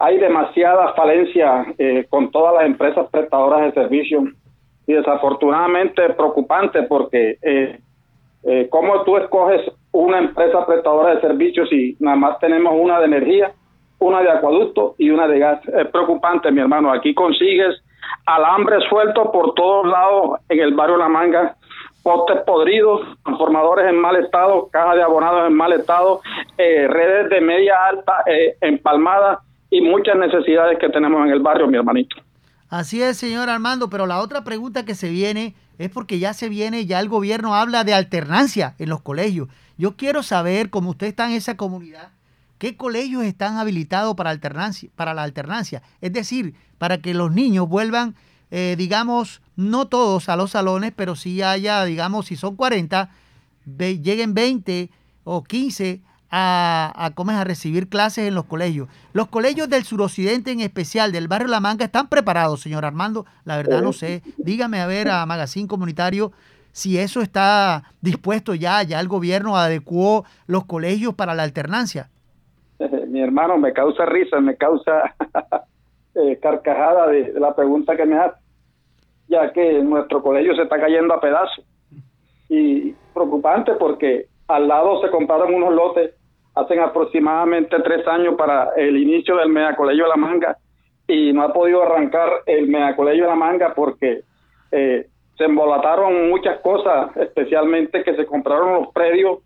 [0.00, 4.24] hay demasiada falencia eh, con todas las empresas prestadoras de servicios
[4.86, 7.78] y desafortunadamente preocupante porque eh,
[8.44, 9.60] eh, cómo tú escoges
[9.92, 13.52] una empresa prestadora de servicios si nada más tenemos una de energía,
[13.98, 15.60] una de acueducto y una de gas.
[15.68, 16.90] Es preocupante, mi hermano.
[16.90, 17.82] Aquí consigues
[18.26, 21.56] alambre suelto por todos lados en el barrio La Manga,
[22.02, 26.20] postes podridos, transformadores en mal estado, cajas de abonados en mal estado,
[26.56, 28.24] redes de media alta
[28.60, 29.38] empalmadas
[29.70, 32.16] y muchas necesidades que tenemos en el barrio, mi hermanito.
[32.68, 36.48] Así es, señor Armando, pero la otra pregunta que se viene es porque ya se
[36.48, 39.48] viene, ya el gobierno habla de alternancia en los colegios.
[39.76, 42.12] Yo quiero saber, como usted está en esa comunidad,
[42.60, 45.82] ¿qué colegios están habilitados para, alternancia, para la alternancia?
[46.02, 48.14] Es decir, para que los niños vuelvan,
[48.50, 53.10] eh, digamos, no todos a los salones, pero sí haya, digamos, si son 40,
[53.78, 54.90] lleguen 20
[55.24, 58.88] o 15 a, a, a recibir clases en los colegios.
[59.14, 63.24] Los colegios del suroccidente, en especial del barrio La Manga, están preparados, señor Armando.
[63.44, 64.22] La verdad no sé.
[64.36, 66.30] Dígame a ver a Magazine Comunitario
[66.72, 72.10] si eso está dispuesto ya, ya el gobierno adecuó los colegios para la alternancia.
[73.20, 75.14] Hermano, me causa risa, me causa
[76.14, 78.38] eh, carcajada de, la pregunta que me hace,
[79.28, 81.64] ya que nuestro colegio se está cayendo a pedazos.
[82.48, 86.14] Y preocupante porque al lado se compraron unos lotes
[86.54, 90.56] hacen aproximadamente tres años para el inicio del Mea Colegio de la Manga
[91.06, 94.22] y no ha podido arrancar el Mea Colegio de la Manga porque
[94.72, 95.06] eh,
[95.36, 99.38] se embolataron muchas cosas, especialmente que se compraron los predios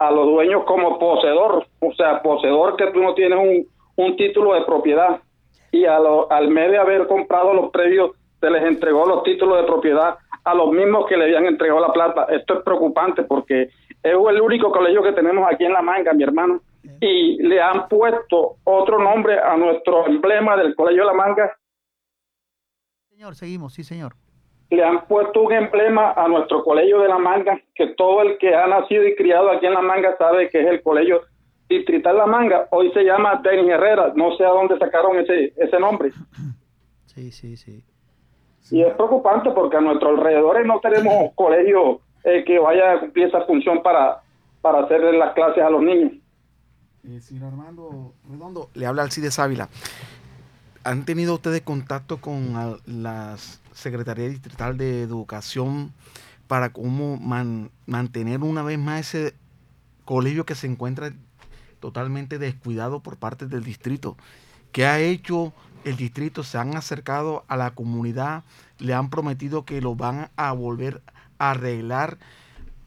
[0.00, 4.54] a los dueños como poseedor, o sea, poseedor que tú no tienes un, un título
[4.54, 5.20] de propiedad
[5.70, 9.58] y a lo, al mes de haber comprado los predios se les entregó los títulos
[9.58, 12.24] de propiedad a los mismos que le habían entregado la plata.
[12.30, 13.72] Esto es preocupante porque es
[14.02, 16.62] el único colegio que tenemos aquí en La Manga, mi hermano.
[16.98, 21.54] Y le han puesto otro nombre a nuestro emblema del Colegio La Manga.
[23.10, 24.14] Señor, seguimos, sí, señor.
[24.70, 28.54] Le han puesto un emblema a nuestro colegio de La Manga, que todo el que
[28.54, 31.22] ha nacido y criado aquí en La Manga sabe que es el colegio
[31.68, 32.68] distrital La Manga.
[32.70, 36.10] Hoy se llama Denis Herrera, no sé a dónde sacaron ese, ese nombre.
[37.06, 37.84] Sí, sí, sí.
[38.70, 43.26] Y es preocupante porque a nuestros alrededores no tenemos colegio eh, que vaya a cumplir
[43.26, 44.22] esa función para,
[44.62, 46.12] para hacer las clases a los niños.
[47.04, 49.68] Eh, señor Armando Redondo, le habla Alcides Ávila.
[50.84, 52.54] ¿Han tenido ustedes contacto con
[52.86, 53.36] la
[53.80, 55.92] Secretaría Distrital de Educación
[56.46, 57.18] para cómo
[57.86, 59.34] mantener una vez más ese
[60.04, 61.12] colegio que se encuentra
[61.80, 64.16] totalmente descuidado por parte del distrito?
[64.72, 65.52] ¿Qué ha hecho
[65.84, 66.44] el distrito?
[66.44, 68.44] ¿Se han acercado a la comunidad?
[68.78, 71.02] ¿Le han prometido que lo van a volver
[71.38, 72.18] a arreglar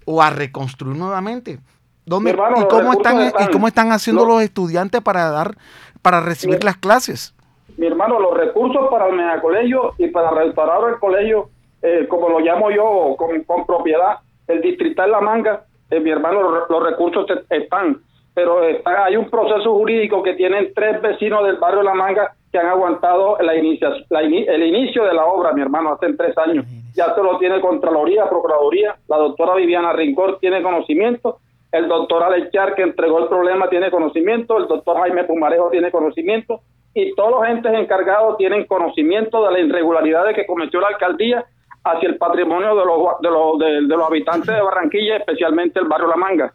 [0.06, 1.60] o a reconstruir nuevamente?
[2.06, 5.58] ¿Dónde, y, cómo están, ¿Y cómo están haciendo los estudiantes para dar
[6.02, 7.33] para recibir las clases?
[7.78, 11.50] Mi hermano, los recursos para el megacolegio y para restaurar el colegio,
[11.82, 16.84] eh, como lo llamo yo, con, propiedad, el distrital La Manga, eh, mi hermano, los,
[16.84, 17.98] recursos están,
[18.34, 22.68] pero hay un proceso jurídico que tienen tres vecinos del barrio La Manga que han
[22.68, 26.66] aguantado la inicia, el inicio de la obra, mi hermano, hace tres años.
[26.96, 31.40] Ya se lo tiene Contraloría, Procuraduría, la doctora Viviana Rincón tiene conocimiento
[31.74, 36.62] el doctor Alechar que entregó el problema tiene conocimiento, el doctor Jaime Pumarejo tiene conocimiento
[36.94, 41.46] y todos los entes encargados tienen conocimiento de la irregularidad que cometió la alcaldía
[41.84, 46.08] hacia el patrimonio de los, de los, de, los habitantes de Barranquilla, especialmente el barrio
[46.08, 46.54] La Manga.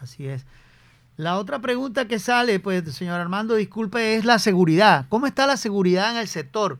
[0.00, 0.46] Así es.
[1.16, 5.06] La otra pregunta que sale, pues, señor Armando, disculpe, es la seguridad.
[5.08, 6.78] ¿Cómo está la seguridad en el sector?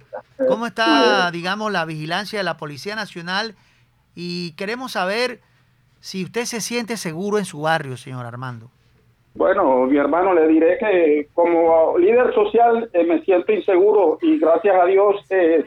[0.49, 3.57] ¿Cómo está, digamos, la vigilancia de la Policía Nacional?
[4.15, 5.41] Y queremos saber
[6.01, 8.71] si usted se siente seguro en su barrio, señor Armando.
[9.39, 14.75] Bueno, mi hermano, le diré que como líder social eh, me siento inseguro y gracias
[14.75, 15.65] a Dios eh,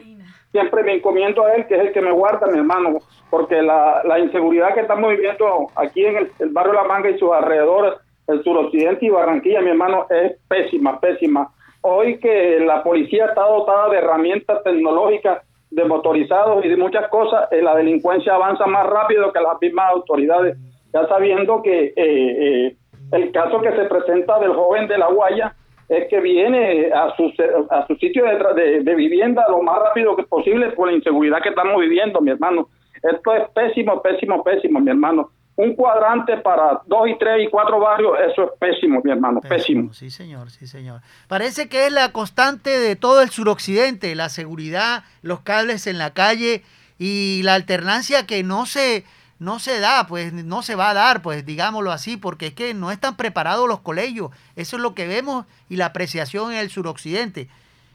[0.50, 2.98] siempre me encomiendo a Él, que es el que me guarda, mi hermano,
[3.30, 7.94] porque la, inseguridad que estamos viviendo aquí en el, barrio La Manga y sus alrededores,
[8.26, 11.48] el suroccidente y Barranquilla, mi hermano, es pésima, pésima.
[11.80, 17.50] Hoy que la policía está dotada de herramientas tecnológicas de motorizados y de muchas cosas,
[17.50, 20.58] eh, la delincuencia avanza más rápido que las mismas autoridades.
[20.92, 22.76] Ya sabiendo que eh, eh,
[23.12, 25.54] el caso que se presenta del joven de la Guaya
[25.88, 27.32] es que viene a su,
[27.70, 31.50] a su sitio de, de, vivienda lo más rápido que posible por la inseguridad que
[31.50, 32.68] estamos viviendo, mi hermano.
[33.02, 37.78] Esto es pésimo, pésimo, pésimo, mi hermano un cuadrante para dos y tres y cuatro
[37.78, 39.92] barrios, eso es pésimo, mi hermano, pésimo.
[39.92, 41.02] Sí, señor, sí, señor.
[41.28, 46.14] Parece que es la constante de todo el suroccidente, la seguridad, los cables en la
[46.14, 46.62] calle
[46.98, 49.04] y la alternancia que no se,
[49.42, 52.74] no se da, pues no se va a dar, pues digámoslo así, porque es que
[52.74, 54.30] no están preparados los colegios.
[54.54, 57.48] Eso es lo que vemos y la apreciación en el suroccidente.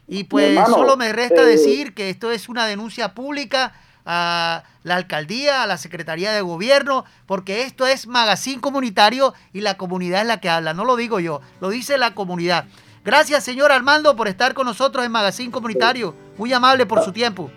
[0.06, 3.72] Y pues solo me resta eh, decir que esto es una denuncia pública
[4.04, 9.76] a la alcaldía, a la Secretaría de Gobierno, porque esto es magazine comunitario y la
[9.76, 12.66] comunidad es la que habla, no lo digo yo, lo dice la comunidad.
[13.04, 16.14] Gracias, señor Armando, por estar con nosotros en Magazine Comunitario.
[16.36, 17.50] Muy amable por su tiempo.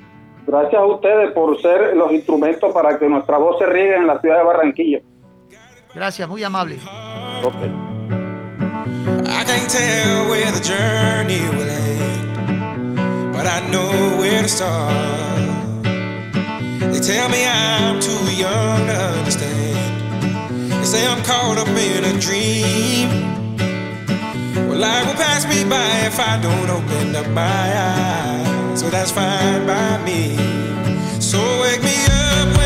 [0.48, 4.20] Gracias a ustedes por ser los instrumentos para que nuestra voz se riegue en la
[4.20, 5.00] ciudad de Barranquilla.
[5.94, 6.80] Gracias, muy amable.
[16.92, 20.72] They tell me I'm too young to understand.
[20.72, 23.08] They say I'm caught up in a dream.
[24.68, 28.51] Well, life will pass me by if I don't open up my eyes.
[28.82, 30.36] So that's fine by me.
[31.20, 32.61] So wake me up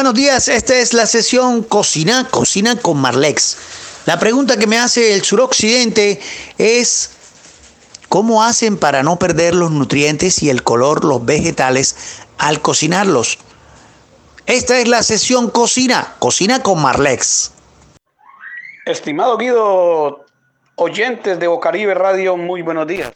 [0.00, 0.48] buenos días.
[0.48, 4.02] Esta es la sesión Cocina, Cocina con Marlex.
[4.06, 6.18] La pregunta que me hace el suroccidente
[6.56, 7.18] es
[8.08, 13.38] ¿cómo hacen para no perder los nutrientes y el color los vegetales al cocinarlos?
[14.46, 17.52] Esta es la sesión Cocina, Cocina con Marlex.
[18.86, 20.24] Estimado Guido,
[20.76, 23.12] oyentes de Bocaribe Radio, muy buenos días.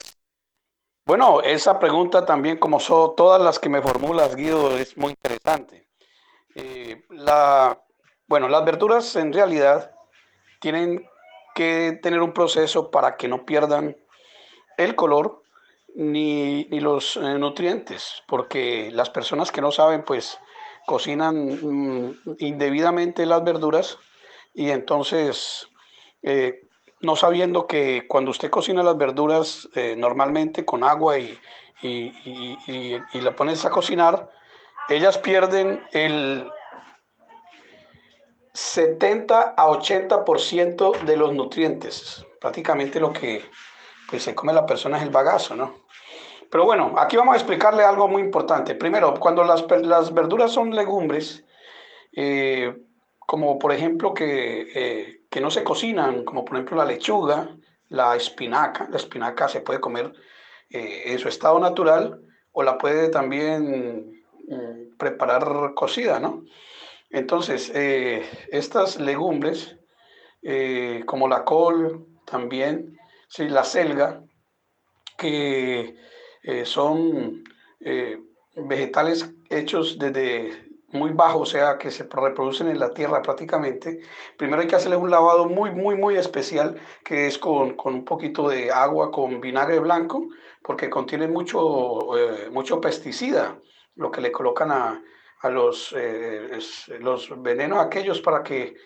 [1.06, 5.83] Bueno, esa pregunta también, como son todas las que me formulas, Guido, es muy interesante.
[6.54, 7.80] Eh, la,
[8.26, 9.90] bueno, las verduras en realidad
[10.60, 11.06] tienen
[11.54, 13.96] que tener un proceso para que no pierdan
[14.76, 15.42] el color
[15.94, 20.38] ni, los eh, nutrientes, porque las personas que no saben, pues
[20.86, 23.98] cocinan mm, indebidamente las verduras
[24.52, 25.68] y entonces
[26.22, 26.68] eh,
[27.00, 31.38] no sabiendo que cuando usted cocina las verduras normalmente con agua y,
[31.82, 34.30] y, y, la pones a cocinar,
[34.88, 36.50] ellas pierden el
[38.52, 42.24] 70 a 80% de los nutrientes.
[42.40, 43.44] Prácticamente lo que
[44.08, 45.84] pues, se come la persona es el bagazo, ¿no?
[46.50, 48.76] Pero bueno, aquí vamos a explicarle algo muy importante.
[48.76, 51.44] Primero, cuando las, las verduras son legumbres,
[52.12, 52.76] eh,
[53.18, 57.56] como por ejemplo que, eh, que, no se cocinan, como por ejemplo la lechuga,
[57.88, 60.12] la espinaca, la espinaca se puede comer
[60.70, 62.20] eh, en su estado natural
[62.52, 64.23] o la puede también
[64.98, 66.44] preparar cocida, ¿no?
[67.10, 69.76] Entonces, estas legumbres,
[71.06, 74.22] como la col también, sí, la selga,
[75.16, 75.96] que
[76.42, 77.44] eh, son
[77.80, 78.18] eh,
[78.56, 84.00] vegetales hechos desde muy bajo, o sea, que se reproducen en la tierra prácticamente.
[84.36, 88.04] Primero hay que hacerles un lavado muy, muy, muy especial, que es con, con un
[88.04, 90.28] poquito de agua con vinagre blanco,
[90.62, 93.58] porque contiene mucho, eh, mucho pesticida,
[93.96, 95.02] lo que le colocan a,
[95.40, 95.94] a los,
[97.00, 98.76] los venenos aquellos para que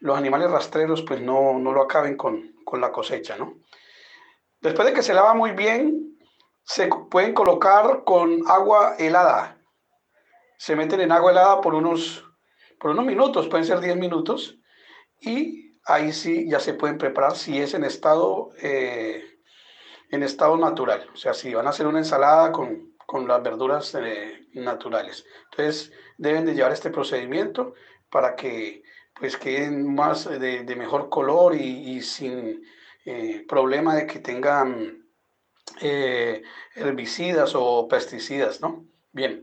[0.00, 3.54] los animales rastreros pues no, no lo acaben con, con la cosecha, ¿no?
[4.60, 6.18] Después de que se lava muy bien,
[6.64, 9.58] se pueden colocar con agua helada.
[10.58, 12.24] Se meten en agua helada por unos,
[12.80, 14.58] por unos minutos, pueden ser 10 minutos,
[15.20, 19.24] y ahí sí ya se pueden preparar si es en estado, eh,
[20.10, 21.08] en estado natural.
[21.14, 25.24] O sea, si van a hacer una ensalada con, con las verduras eh, naturales.
[25.50, 27.72] Entonces, deben de llevar este procedimiento
[28.10, 28.82] para que
[29.18, 32.62] pues queden más de, de mejor color y, sin
[33.06, 35.06] eh, problema de que tengan
[35.80, 36.42] eh,
[36.74, 38.84] herbicidas o pesticidas, ¿no?
[39.12, 39.42] Bien.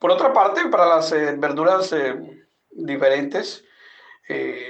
[0.00, 3.62] Por otra parte, para las eh, verduras eh, diferentes,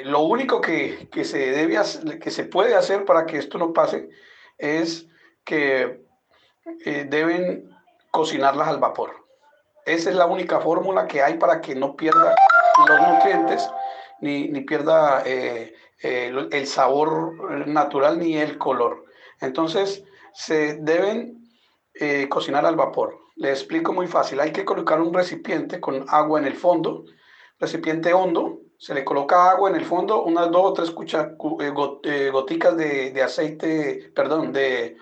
[0.05, 1.78] lo único que, que, se debe,
[2.20, 4.11] que se puede hacer para que esto no pase
[4.59, 5.07] es
[5.43, 6.05] que
[6.84, 7.76] deben
[8.17, 9.11] cocinarlas al vapor.
[9.85, 12.35] Esa es la única fórmula que hay para que no pierda
[12.89, 13.69] los nutrientes
[14.21, 19.05] ni, ni pierda el sabor natural ni el color.
[19.41, 20.03] Entonces,
[20.33, 21.47] se deben
[21.95, 23.19] eh, cocinar al vapor.
[23.37, 24.41] Le explico muy fácil.
[24.41, 27.05] Hay que colocar un recipiente con agua en el fondo,
[27.59, 28.61] recipiente hondo.
[28.79, 31.73] Se le coloca agua en el fondo, unas dos o tres eh,
[32.05, 34.99] eh, goticas de, aceite, perdón, de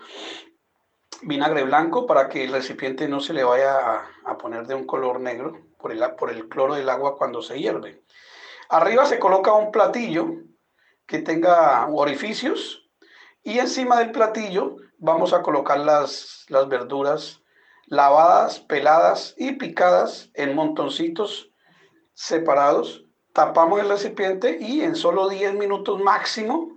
[1.21, 5.19] vinagre blanco para que el recipiente no se le vaya a, poner de un color
[5.19, 8.03] negro por el, por el cloro del agua cuando se hierve.
[8.69, 10.27] Arriba se coloca un platillo
[11.05, 12.89] que tenga orificios
[13.43, 17.41] y encima del platillo vamos a colocar las, las verduras
[17.87, 21.51] lavadas, peladas y picadas en montoncitos
[22.13, 23.05] separados.
[23.33, 26.74] Tapamos el recipiente y en solo 10 minutos máximo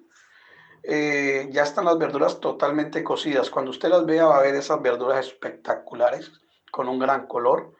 [0.82, 3.50] eh, ya están las verduras totalmente cocidas.
[3.50, 6.32] Cuando usted las vea va a ver esas verduras espectaculares
[6.70, 7.72] con un gran color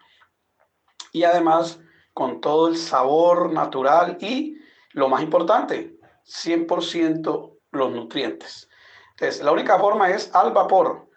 [1.13, 1.81] y además
[2.13, 4.59] con todo el sabor natural y
[4.93, 5.97] lo más importante,
[6.27, 8.69] 100% los nutrientes.
[9.11, 11.09] Entonces, la única forma es al vapor.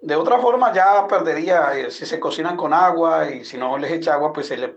[0.00, 3.92] De otra forma ya perdería, eh, si se cocinan con agua y si no les
[3.92, 4.76] echa agua, pues se le,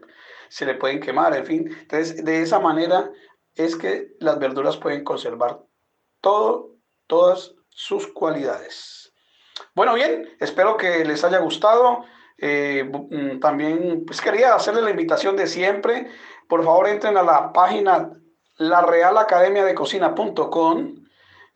[0.49, 1.77] se le pueden quemar, en fin.
[1.81, 3.09] Entonces, de esa manera
[3.55, 5.61] es que las verduras pueden conservar
[6.23, 6.69] todo,
[7.05, 9.13] todas sus cualidades.
[9.75, 12.05] Bueno, bien, espero que les haya gustado.
[12.37, 16.07] Eh, mm, también pues quería hacerle la invitación de siempre.
[16.47, 18.09] Por favor, entren a la página
[18.57, 20.95] la Real Academia de Cocina.com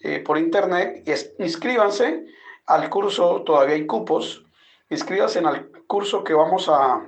[0.01, 1.07] eh, por internet.
[1.39, 2.25] Inscríbanse
[2.65, 4.43] al curso, todavía hay cupos.
[4.89, 7.07] Inscríbanse el curso que vamos a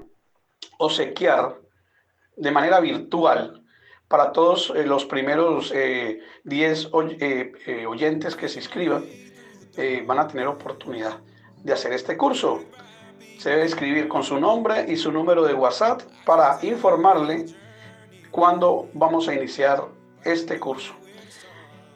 [0.78, 1.60] obsequiar
[2.38, 3.66] de manera virtual
[4.10, 6.90] para todos eh, los primeros 10
[7.22, 9.06] eh, oyentes que se inscriban.
[10.06, 11.20] van a tener oportunidad
[11.64, 12.62] de hacer este curso.
[13.38, 17.46] Se debe escribir con su nombre y su número de WhatsApp para informarle
[18.32, 19.86] cuándo vamos a iniciar
[20.26, 20.94] este curso.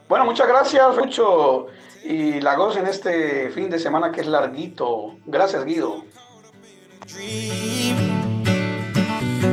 [0.08, 1.68] Bueno, muchas gracias, Rucho,
[2.04, 5.16] y la goz en este fin de semana que es larguito.
[5.26, 6.04] Gracias, Guido.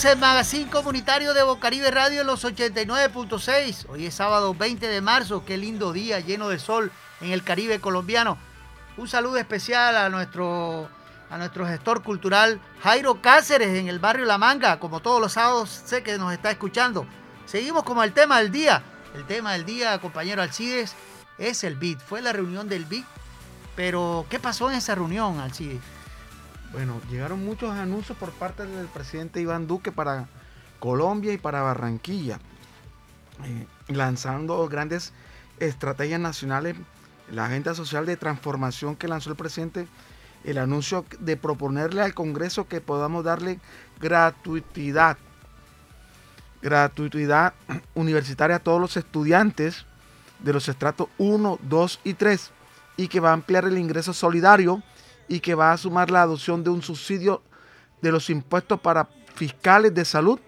[0.00, 3.84] Seguimos en Magazine Comunitario de Bocaribe Radio en los 89.6.
[3.90, 5.44] Hoy es sábado 20 de marzo.
[5.44, 6.90] Qué lindo día lleno de sol
[7.20, 8.38] en el Caribe colombiano.
[8.96, 10.88] Un saludo especial a nuestro,
[11.28, 14.80] a nuestro gestor cultural Jairo Cáceres en el barrio La Manga.
[14.80, 17.04] Como todos los sábados sé que nos está escuchando.
[17.44, 18.82] Seguimos con el tema del día.
[19.14, 20.94] El tema del día, compañero Alcides,
[21.36, 21.98] es el BID.
[21.98, 23.04] Fue la reunión del BID.
[23.76, 25.99] Pero, ¿qué pasó en esa reunión, Alcides?
[26.72, 30.28] Bueno, llegaron muchos anuncios por parte del presidente Iván Duque para
[30.78, 32.38] Colombia y para Barranquilla,
[33.44, 35.12] eh, lanzando grandes
[35.58, 36.76] estrategias nacionales,
[37.32, 39.88] la agenda social de transformación que lanzó el presidente,
[40.44, 43.58] el anuncio de proponerle al Congreso que podamos darle
[44.00, 45.18] gratuidad,
[46.62, 47.52] gratuidad
[47.94, 49.86] universitaria a todos los estudiantes
[50.38, 52.50] de los estratos 1, 2 y 3
[52.96, 54.84] y que va a ampliar el ingreso solidario
[55.30, 57.40] y que va a sumar la adopción de un subsidio
[58.02, 60.40] de los impuestos para fiscales de salud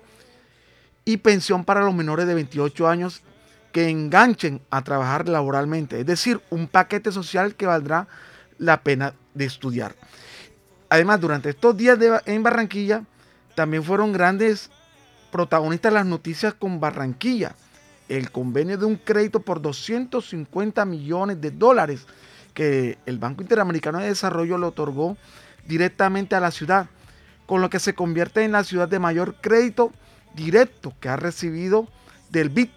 [1.05, 3.23] y pensión para los menores de 28 años
[3.71, 6.01] que enganchen a trabajar laboralmente.
[6.01, 8.09] Es decir, un paquete social que valdrá
[8.59, 9.95] la pena de estudiar.
[10.91, 13.05] Además, durante estos días en Barranquilla,
[13.55, 14.69] también fueron grandes
[15.31, 17.55] protagonistas las noticias con Barranquilla.
[18.09, 22.05] El convenio de un crédito por 250 millones de dólares
[22.55, 25.17] que el Banco Interamericano de Desarrollo le otorgó
[25.67, 26.87] directamente a la ciudad,
[27.47, 29.93] con lo que se convierte en la ciudad de mayor crédito
[30.35, 31.89] directo que ha recibido
[32.31, 32.69] del BID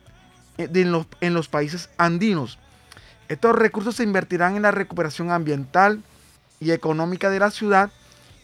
[0.58, 2.60] eh, en, los, en los países andinos.
[3.28, 6.04] Estos recursos se invertirán en la recuperación ambiental
[6.60, 7.92] y económica de la ciudad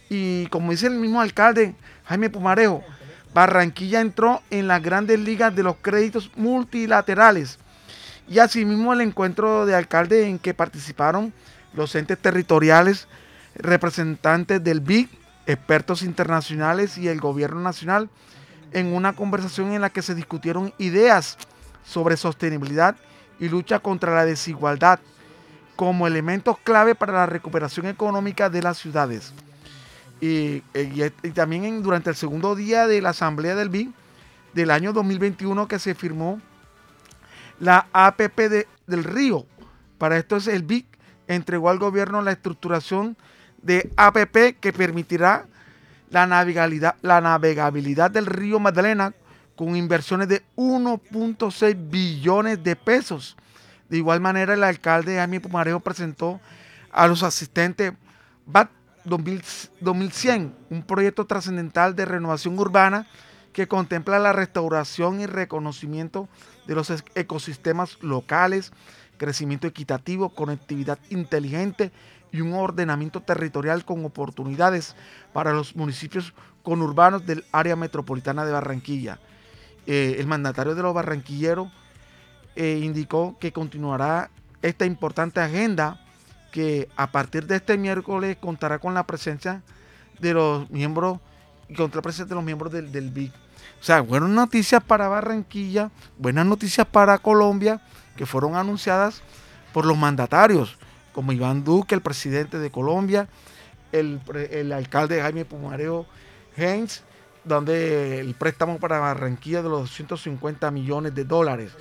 [0.10, 1.76] y como dice el mismo alcalde
[2.06, 2.84] Jaime Pumarejo,
[3.34, 7.60] Barranquilla entró en las grandes ligas de los créditos multilaterales
[8.32, 11.34] y asimismo el encuentro de alcaldes en que participaron
[11.74, 13.10] los entes territoriales,
[13.56, 15.10] representantes del BID,
[15.48, 18.10] expertos internacionales y el gobierno nacional
[18.72, 21.38] en una conversación en la que se discutieron ideas
[21.84, 22.96] sobre sostenibilidad
[23.38, 25.02] y lucha contra la desigualdad
[25.76, 29.34] como elementos clave para la recuperación económica de las ciudades.
[30.22, 33.90] Y, y también durante el segundo día de la Asamblea del BID
[34.54, 36.40] del año 2021 que se firmó
[37.62, 39.46] la APP de- del Río.
[39.98, 40.86] Para esto es el BIC
[41.28, 43.16] entregó al gobierno la estructuración
[43.62, 45.46] de APP que permitirá
[46.10, 49.14] la navegabilidad, la navegabilidad del río Magdalena
[49.56, 53.38] con inversiones de 1.6 billones de pesos.
[53.88, 56.42] De igual manera, el alcalde Jaime Pumarejo presentó
[56.92, 57.94] a los asistentes
[58.46, 58.70] BAT
[59.06, 59.42] 2000
[59.80, 63.08] 2100, un proyecto trascendental de renovación urbana
[63.54, 68.72] que contempla la restauración y reconocimiento de los es- ecosistemas locales,
[69.18, 71.92] crecimiento equitativo, conectividad inteligente
[72.32, 74.96] y un ordenamiento territorial con oportunidades
[75.34, 76.34] para los municipios
[76.64, 79.20] conurbanos del área metropolitana de Barranquilla.
[79.88, 81.70] Eh, el mandatario de los barranquilleros
[82.56, 84.30] eh, indicó que continuará
[84.62, 86.00] esta importante agenda
[86.52, 89.64] que a partir de este miércoles contará con la presencia
[90.20, 91.20] de los miembros
[91.68, 93.32] y contra la presencia de los miembros del, del BIC.
[93.82, 97.82] O sea, buenas noticias para Barranquilla, buenas noticias para Colombia,
[98.16, 99.24] que fueron anunciadas
[99.74, 100.78] por los mandatarios,
[101.14, 103.28] como Iván Duque, el presidente de Colombia,
[103.92, 104.22] el,
[104.52, 106.06] el alcalde Jaime Pumareo
[106.56, 107.02] Heinz,
[107.44, 111.72] donde el préstamo para Barranquilla de los 250 millones de dólares.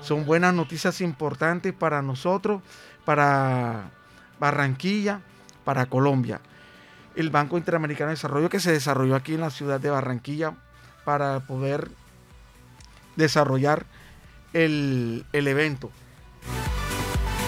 [0.00, 2.62] Son buenas noticias importantes para nosotros,
[3.04, 3.90] para
[4.38, 5.22] Barranquilla,
[5.64, 6.40] para Colombia.
[7.16, 10.54] El Banco Interamericano de Desarrollo que se desarrolló aquí en la ciudad de Barranquilla
[11.08, 11.88] para poder
[13.16, 13.86] desarrollar
[14.52, 15.90] el, el evento.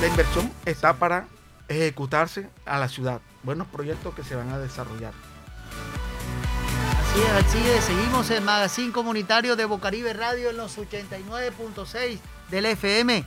[0.01, 1.29] La inversión está para
[1.69, 3.21] ejecutarse a la ciudad.
[3.43, 5.13] Buenos proyectos que se van a desarrollar.
[7.03, 7.85] Así es, así es.
[7.85, 12.19] Seguimos en Magazine Comunitario de Bocaribe Radio en los 89.6
[12.51, 13.27] del FM.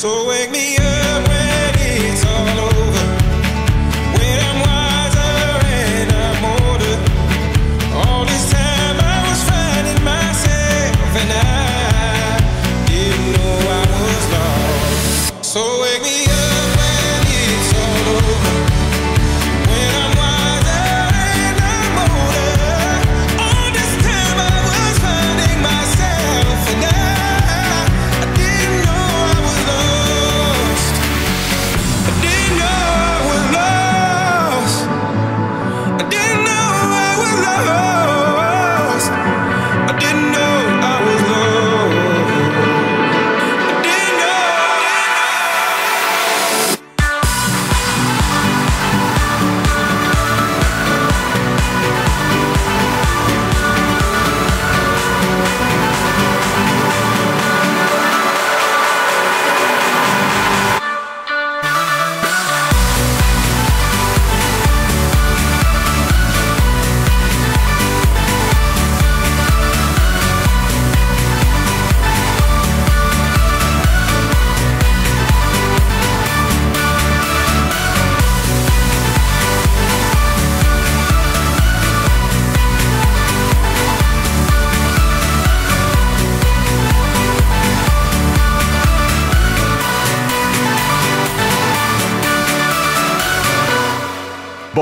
[0.00, 0.89] So wake me up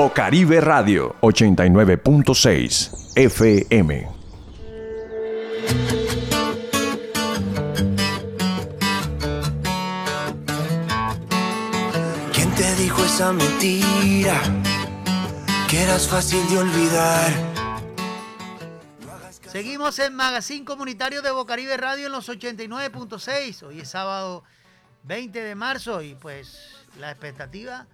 [0.01, 4.07] Bocaribe Radio 89.6 FM.
[12.33, 14.41] ¿Quién te dijo esa mentira?
[15.69, 17.33] Que eras fácil de olvidar.
[19.51, 23.63] Seguimos en Magazine Comunitario de Bocaribe Radio en los 89.6.
[23.63, 24.45] Hoy es sábado
[25.03, 27.85] 20 de marzo y pues la expectativa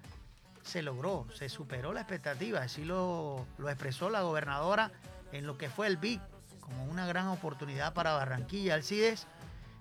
[0.65, 2.59] se logró, se superó la expectativa.
[2.61, 4.91] Así lo, lo expresó la gobernadora
[5.31, 6.19] en lo que fue el BIC
[6.59, 9.27] como una gran oportunidad para Barranquilla, Alcides.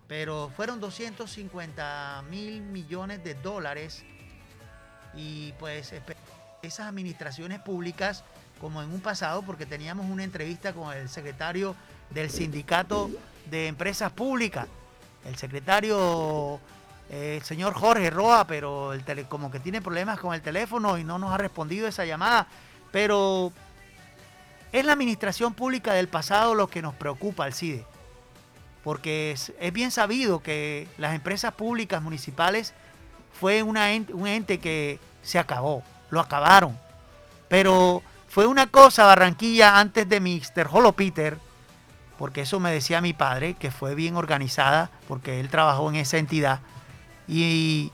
[0.07, 4.05] Pero fueron 250 mil millones de dólares
[5.14, 5.95] y pues
[6.62, 8.22] esas administraciones públicas
[8.61, 11.74] como en un pasado, porque teníamos una entrevista con el secretario
[12.11, 13.11] del sindicato
[13.51, 14.68] de empresas públicas,
[15.24, 16.61] el secretario,
[17.11, 21.05] el señor Jorge Roa, pero el tele- como que tiene problemas con el teléfono y
[21.05, 22.46] no nos ha respondido esa llamada,
[22.90, 23.52] pero
[24.72, 27.84] es la administración pública del pasado lo que nos preocupa, Alcide,
[28.82, 32.74] porque es, bien sabido que las empresas públicas municipales
[33.38, 36.78] fue una un ente que se acabó, lo acabaron.
[37.48, 40.68] Pero fue una cosa Barranquilla antes de Mr.
[40.70, 41.38] Holo Peter,
[42.18, 46.18] porque eso me decía mi padre, que fue bien organizada, porque él trabajó en esa
[46.18, 46.61] entidad.
[47.27, 47.91] Y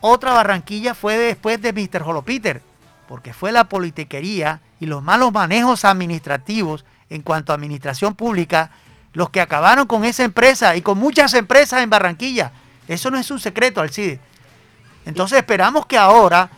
[0.00, 2.02] otra Barranquilla fue después de Mr.
[2.02, 2.60] Holo Peter,
[3.08, 8.70] porque fue la politiquería y los malos manejos administrativos en cuanto a administración pública
[9.14, 12.52] los que acabaron con esa empresa y con muchas empresas en Barranquilla.
[12.88, 14.20] Eso no es un secreto, Alcide.
[15.06, 16.50] Entonces esperamos que ahora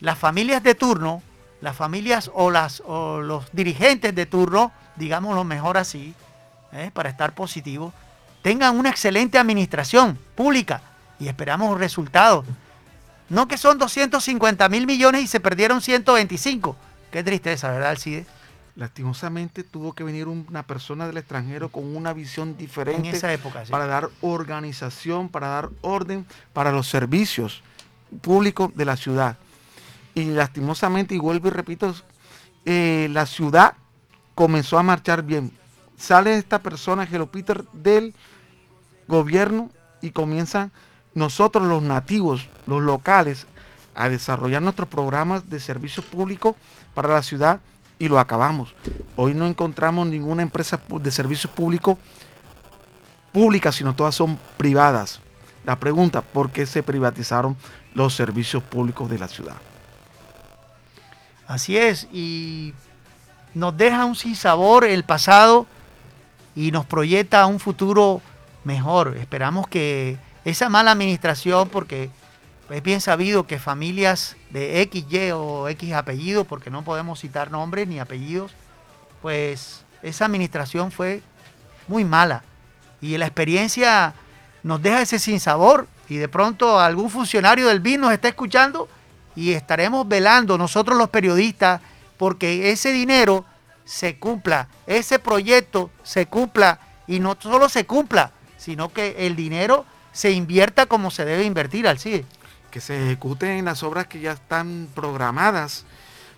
[0.00, 1.22] las familias de turno,
[1.60, 6.14] las familias o, las, o los dirigentes de turno, digámoslo mejor así,
[6.72, 6.90] ¿eh?
[6.92, 7.94] para estar positivos,
[8.42, 10.82] tengan una excelente administración pública
[11.18, 12.44] y esperamos resultados.
[13.28, 16.76] No que son 250 mil millones y se perdieron 125.
[17.12, 18.26] Qué tristeza, ¿verdad, Alcide?
[18.76, 23.64] Lastimosamente tuvo que venir una persona del extranjero con una visión diferente En esa época,
[23.64, 23.70] sí.
[23.70, 27.62] para dar organización, para dar orden para los servicios
[28.22, 29.36] públicos de la ciudad.
[30.14, 31.94] Y lastimosamente, y vuelvo y repito,
[32.64, 33.74] eh, la ciudad
[34.34, 35.52] comenzó a marchar bien.
[35.96, 38.14] Sale esta persona, Gelo Peter, del
[39.10, 40.72] gobierno y comienzan
[41.12, 43.46] nosotros los nativos, los locales,
[43.94, 46.56] a desarrollar nuestros programas de servicio público
[46.94, 47.60] para la ciudad
[47.98, 48.74] y lo acabamos.
[49.16, 51.98] Hoy no encontramos ninguna empresa de servicio público
[53.32, 55.20] pública, sino todas son privadas.
[55.66, 57.56] La pregunta, ¿por qué se privatizaron
[57.92, 59.56] los servicios públicos de la ciudad?
[61.46, 62.72] Así es, y
[63.54, 65.66] nos deja un sinsabor el pasado
[66.54, 68.22] y nos proyecta un futuro
[68.64, 69.16] mejor.
[69.16, 72.10] Esperamos que esa mala administración, porque
[72.70, 77.50] es bien sabido que familias de X, Y o X apellido, porque no podemos citar
[77.50, 78.52] nombres ni apellidos,
[79.22, 81.22] pues esa administración fue
[81.88, 82.42] muy mala.
[83.00, 84.14] Y la experiencia
[84.62, 88.88] nos deja ese sinsabor y de pronto algún funcionario del BIN nos está escuchando
[89.34, 91.80] y estaremos velando nosotros los periodistas
[92.18, 93.44] porque ese dinero
[93.84, 99.86] se cumpla, ese proyecto se cumpla y no solo se cumpla, sino que el dinero
[100.12, 102.26] se invierta como se debe invertir al CIE.
[102.70, 105.86] Que se ejecuten las obras que ya están programadas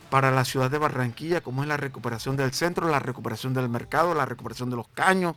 [0.09, 4.15] para la ciudad de Barranquilla, como es la recuperación del centro, la recuperación del mercado,
[4.15, 5.35] la recuperación de los caños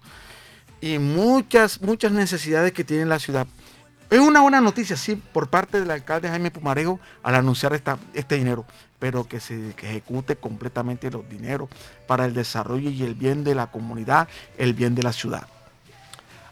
[0.80, 3.48] y muchas, muchas necesidades que tiene la ciudad.
[4.12, 8.36] Es una buena noticia, sí, por parte del alcalde Jaime Pumarejo al anunciar esta, este
[8.36, 8.64] dinero,
[9.00, 11.68] pero que se ejecute completamente los dineros
[12.06, 14.28] para el desarrollo y el bien de la comunidad,
[14.60, 15.48] el bien de la ciudad.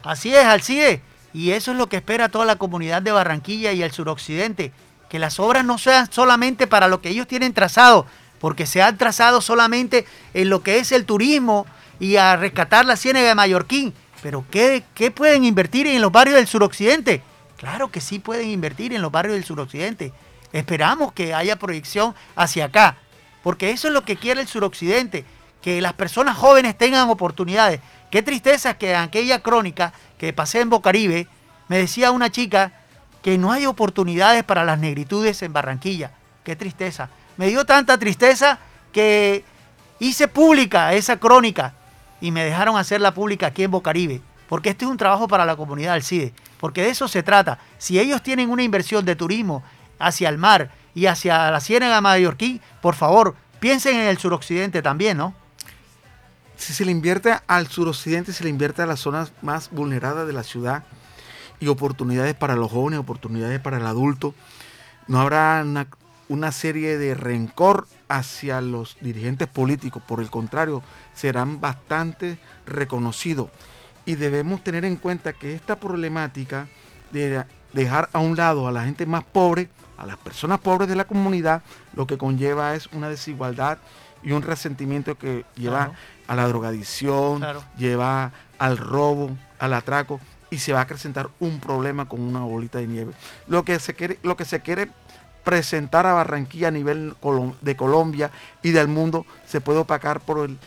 [0.04, 1.02] Así es, Alcide.
[1.34, 4.72] Y eso es lo que espera toda la comunidad de Barranquilla y el suroccidente.
[5.10, 8.06] Que las obras no sean solamente para lo que ellos tienen trazado,
[8.40, 11.66] porque se han trazado solamente en lo que es el turismo
[12.00, 13.94] y a rescatar la ciénaga de Mallorquín.
[14.22, 17.22] Pero ¿qué, qué pueden invertir en los barrios del suroccidente?
[17.58, 20.12] Claro que sí pueden invertir en los barrios del suroccidente.
[20.52, 22.98] Esperamos que haya proyección hacia acá,
[23.42, 25.26] porque eso es lo que quiere el suroccidente,
[25.62, 27.80] que las personas jóvenes tengan oportunidades.
[28.14, 31.28] Qué tristeza que en aquella crónica que pasé en Bocaribe,
[31.68, 32.72] me decía una chica
[33.24, 36.12] que no hay oportunidades para las negritudes en Barranquilla.
[36.44, 37.10] Qué tristeza.
[37.38, 38.60] Me dio tanta tristeza
[38.92, 39.44] que
[40.00, 41.74] hice pública esa crónica
[42.22, 45.56] y me dejaron hacerla pública aquí en Bocaribe, porque este es un trabajo para la
[45.56, 47.58] comunidad del CIDE, porque de eso se trata.
[47.80, 49.64] Si ellos tienen una inversión de turismo
[49.98, 55.18] hacia el mar y hacia la Ciénaga Mallorquín, por favor, piensen en el suroccidente también,
[55.18, 55.34] ¿no?
[56.64, 60.32] Si se le invierte al suroccidente, se le invierte a las zonas más vulneradas de
[60.32, 60.86] la ciudad
[61.60, 64.34] y oportunidades para los jóvenes, oportunidades para el adulto.
[65.08, 65.88] No habrá una,
[66.30, 70.82] una serie de rencor hacia los dirigentes políticos, por el contrario,
[71.14, 73.50] serán bastante reconocidos.
[74.06, 76.70] Y debemos tener en cuenta que esta problemática
[77.12, 77.44] de
[77.74, 81.04] dejar a un lado a la gente más pobre, a las personas pobres de la
[81.04, 81.62] comunidad,
[81.94, 83.80] lo que conlleva es una desigualdad
[84.24, 85.92] y un resentimiento que lleva
[86.28, 87.44] a la drogadicción,
[87.78, 90.20] lleva al robo, al atraco
[90.50, 93.14] y se va a acrecentar un problema con una bolita de nieve.
[93.48, 94.90] Lo que se quiere, lo que se quiere
[95.44, 97.16] presentar a Barranquilla a nivel
[97.62, 100.58] de Colombia y del mundo se puede opacar por el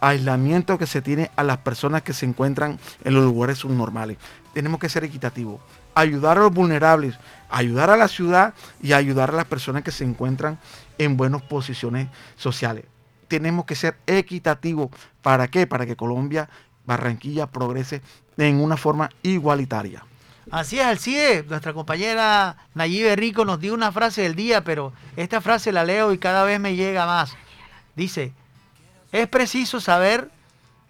[0.00, 4.18] aislamiento que se tiene a las personas que se encuentran en los lugares subnormales.
[4.52, 5.60] Tenemos que ser equitativos,
[5.94, 7.16] ayudar a los vulnerables,
[7.50, 10.58] ayudar a la ciudad y ayudar a las personas que se encuentran
[10.98, 12.84] en buenas posiciones sociales.
[13.28, 14.90] Tenemos que ser equitativos.
[15.22, 15.66] ¿Para qué?
[15.66, 16.48] Para que Colombia,
[16.84, 18.02] Barranquilla progrese
[18.36, 20.04] en una forma igualitaria.
[20.50, 21.42] Así es, Alcide.
[21.42, 26.12] Nuestra compañera Nayibe Rico nos dio una frase del día, pero esta frase la leo
[26.12, 27.34] y cada vez me llega más.
[27.96, 28.32] Dice,
[29.10, 30.30] es preciso saber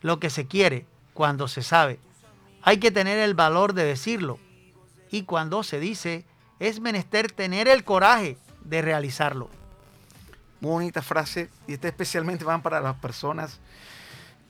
[0.03, 0.85] lo que se quiere
[1.15, 1.99] cuando se sabe.
[2.63, 4.39] Hay que tener el valor de decirlo.
[5.11, 6.25] Y cuando se dice,
[6.59, 9.49] es menester tener el coraje de realizarlo.
[10.61, 13.59] Muy bonita frase y esta especialmente van para las personas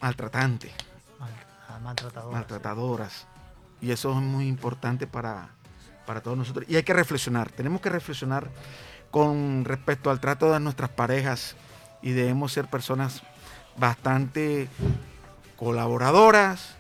[0.01, 0.73] maltratantes,
[1.69, 2.33] ah, maltratadoras.
[2.33, 3.27] maltratadoras.
[3.81, 5.49] Y eso es muy importante para,
[6.07, 6.65] para todos nosotros.
[6.69, 8.51] Y hay que reflexionar, tenemos que reflexionar
[9.11, 11.57] con respecto al trato de nuestras parejas
[12.03, 13.23] y debemos ser personas
[13.77, 14.69] bastante
[15.57, 16.77] colaboradoras,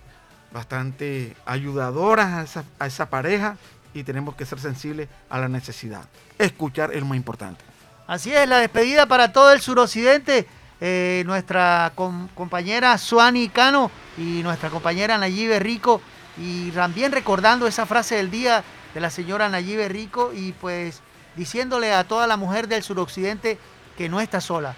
[0.53, 3.57] bastante ayudadoras a esa, a esa pareja
[3.93, 6.05] y tenemos que ser sensibles a la necesidad.
[6.39, 7.65] Escuchar es lo más importante.
[8.07, 10.47] Así es, la despedida para todo el suroccidente.
[10.81, 11.93] Eh, nuestra
[12.35, 16.01] compañera Suani Cano y nuestra compañera Nayibe Rico.
[16.39, 18.63] Y también recordando esa frase del día
[18.95, 21.01] de la señora Nayibe Rico y pues
[21.35, 23.59] diciéndole a toda la mujer del suroccidente
[23.97, 24.75] que no está sola.